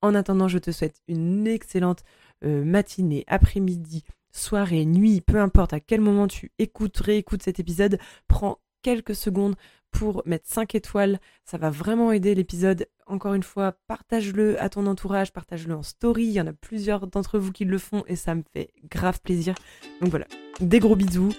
En 0.00 0.16
attendant, 0.16 0.48
je 0.48 0.58
te 0.58 0.72
souhaite 0.72 1.00
une 1.06 1.46
excellente 1.46 2.02
euh, 2.44 2.64
matinée, 2.64 3.22
après-midi, 3.28 4.02
soirée, 4.32 4.84
nuit, 4.84 5.20
peu 5.20 5.40
importe 5.40 5.72
à 5.72 5.80
quel 5.80 6.00
moment 6.00 6.26
tu 6.26 6.50
écoutes, 6.58 6.96
réécoutes 6.98 7.42
cet 7.42 7.60
épisode. 7.60 7.98
Prends 8.28 8.58
quelques 8.82 9.14
secondes 9.14 9.54
pour 9.92 10.22
mettre 10.26 10.48
5 10.48 10.74
étoiles. 10.74 11.20
Ça 11.44 11.58
va 11.58 11.70
vraiment 11.70 12.10
aider 12.10 12.34
l'épisode. 12.34 12.88
Encore 13.06 13.34
une 13.34 13.42
fois, 13.42 13.76
partage-le 13.86 14.60
à 14.60 14.68
ton 14.68 14.86
entourage, 14.86 15.32
partage-le 15.32 15.74
en 15.74 15.82
story. 15.82 16.24
Il 16.24 16.32
y 16.32 16.40
en 16.40 16.46
a 16.46 16.52
plusieurs 16.52 17.06
d'entre 17.06 17.38
vous 17.38 17.52
qui 17.52 17.64
le 17.64 17.78
font 17.78 18.02
et 18.08 18.16
ça 18.16 18.34
me 18.34 18.42
fait 18.52 18.70
grave 18.90 19.20
plaisir. 19.20 19.54
Donc 20.00 20.10
voilà, 20.10 20.26
des 20.60 20.78
gros 20.78 20.96
bisous, 20.96 21.32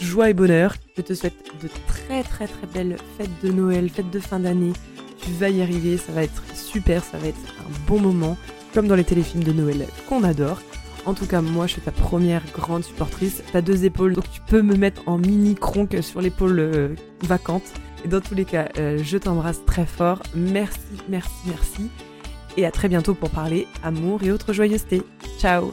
joie 0.00 0.30
et 0.30 0.34
bonheur. 0.34 0.74
Je 0.96 1.02
te 1.02 1.14
souhaite 1.14 1.36
de 1.62 1.68
très 1.86 2.22
très 2.22 2.48
très 2.48 2.66
belles 2.66 2.96
fêtes 3.16 3.42
de 3.42 3.52
Noël, 3.52 3.90
fêtes 3.90 4.10
de 4.10 4.20
fin 4.20 4.40
d'année. 4.40 4.72
Tu 5.22 5.30
vas 5.32 5.50
y 5.50 5.60
arriver, 5.60 5.98
ça 5.98 6.12
va 6.12 6.22
être 6.22 6.42
super, 6.56 7.04
ça 7.04 7.18
va 7.18 7.28
être 7.28 7.54
un 7.60 7.86
bon 7.86 8.00
moment, 8.00 8.38
comme 8.72 8.88
dans 8.88 8.94
les 8.94 9.04
téléfilms 9.04 9.44
de 9.44 9.52
Noël 9.52 9.86
qu'on 10.08 10.24
adore. 10.24 10.62
En 11.08 11.14
tout 11.14 11.24
cas, 11.24 11.40
moi, 11.40 11.66
je 11.66 11.72
suis 11.72 11.80
ta 11.80 11.90
première 11.90 12.42
grande 12.52 12.84
supportrice. 12.84 13.42
T'as 13.50 13.62
deux 13.62 13.86
épaules, 13.86 14.12
donc 14.12 14.30
tu 14.30 14.42
peux 14.42 14.60
me 14.60 14.76
mettre 14.76 15.00
en 15.06 15.16
mini 15.16 15.54
cronque 15.54 15.96
sur 16.02 16.20
l'épaule 16.20 16.58
euh, 16.58 16.94
vacante. 17.22 17.62
Et 18.04 18.08
dans 18.08 18.20
tous 18.20 18.34
les 18.34 18.44
cas, 18.44 18.68
euh, 18.76 18.98
je 19.02 19.16
t'embrasse 19.16 19.64
très 19.64 19.86
fort. 19.86 20.22
Merci, 20.34 20.78
merci, 21.08 21.32
merci. 21.46 21.90
Et 22.58 22.66
à 22.66 22.70
très 22.70 22.88
bientôt 22.88 23.14
pour 23.14 23.30
parler 23.30 23.66
amour 23.82 24.22
et 24.22 24.30
autres 24.30 24.52
joyeusetés. 24.52 25.02
Ciao 25.38 25.70